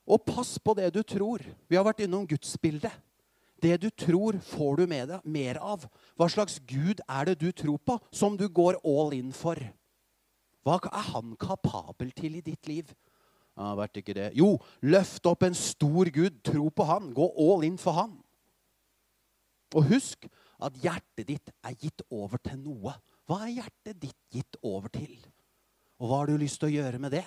[0.07, 1.43] Og pass på det du tror.
[1.67, 2.93] Vi har vært innom gudsbildet.
[3.61, 5.87] Det du tror, får du med deg mer av.
[6.17, 9.57] Hva slags gud er det du tror på, som du går all in for?
[10.67, 12.91] Hva er han kapabel til i ditt liv?
[13.57, 14.29] Ja, vært ikke det.
[14.37, 16.41] Jo, løft opp en stor gud.
[16.45, 17.09] Tro på han.
[17.17, 18.13] Gå all in for han.
[19.75, 20.27] Og husk
[20.63, 22.93] at hjertet ditt er gitt over til noe.
[23.27, 25.17] Hva er hjertet ditt gitt over til?
[25.97, 27.25] Og hva har du lyst til å gjøre med det?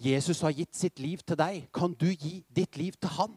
[0.00, 1.68] Jesus har gitt sitt liv til deg.
[1.74, 3.36] Kan du gi ditt liv til han?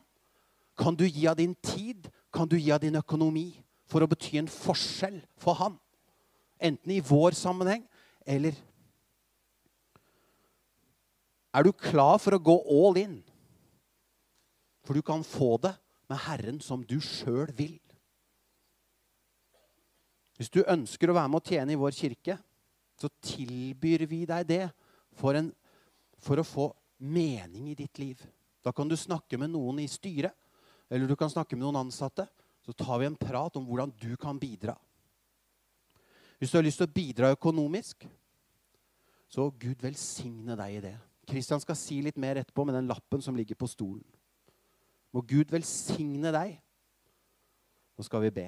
[0.78, 2.10] Kan du gi av din tid?
[2.34, 3.50] Kan du gi av din økonomi?
[3.88, 5.78] For å bety en forskjell for han?
[6.60, 7.86] Enten i vår sammenheng
[8.28, 8.58] eller
[11.56, 13.16] Er du klar for å gå all in?
[14.86, 15.74] For du kan få det
[16.08, 17.80] med Herren som du sjøl vil.
[20.38, 22.38] Hvis du ønsker å være med å tjene i vår kirke,
[22.98, 24.66] så tilbyr vi deg det
[25.18, 25.50] for, en,
[26.22, 26.68] for å få
[27.02, 28.22] mening i ditt liv.
[28.62, 30.36] Da kan du snakke med noen i styret,
[30.90, 32.28] eller du kan snakke med noen ansatte.
[32.66, 34.76] Så tar vi en prat om hvordan du kan bidra.
[36.38, 38.06] Hvis du har lyst til å bidra økonomisk,
[39.32, 40.96] så Gud velsigne deg i det.
[41.28, 44.06] Kristian skal si litt mer etterpå med den lappen som ligger på stolen.
[45.16, 46.58] Må Gud velsigne deg.
[47.98, 48.48] Nå skal vi be.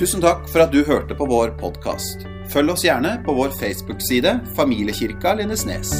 [0.00, 2.24] Tusen takk for at du hørte på vår podkast.
[2.50, 5.92] Følg oss gjerne på vår Facebook-side Familiekirka Lindesnes.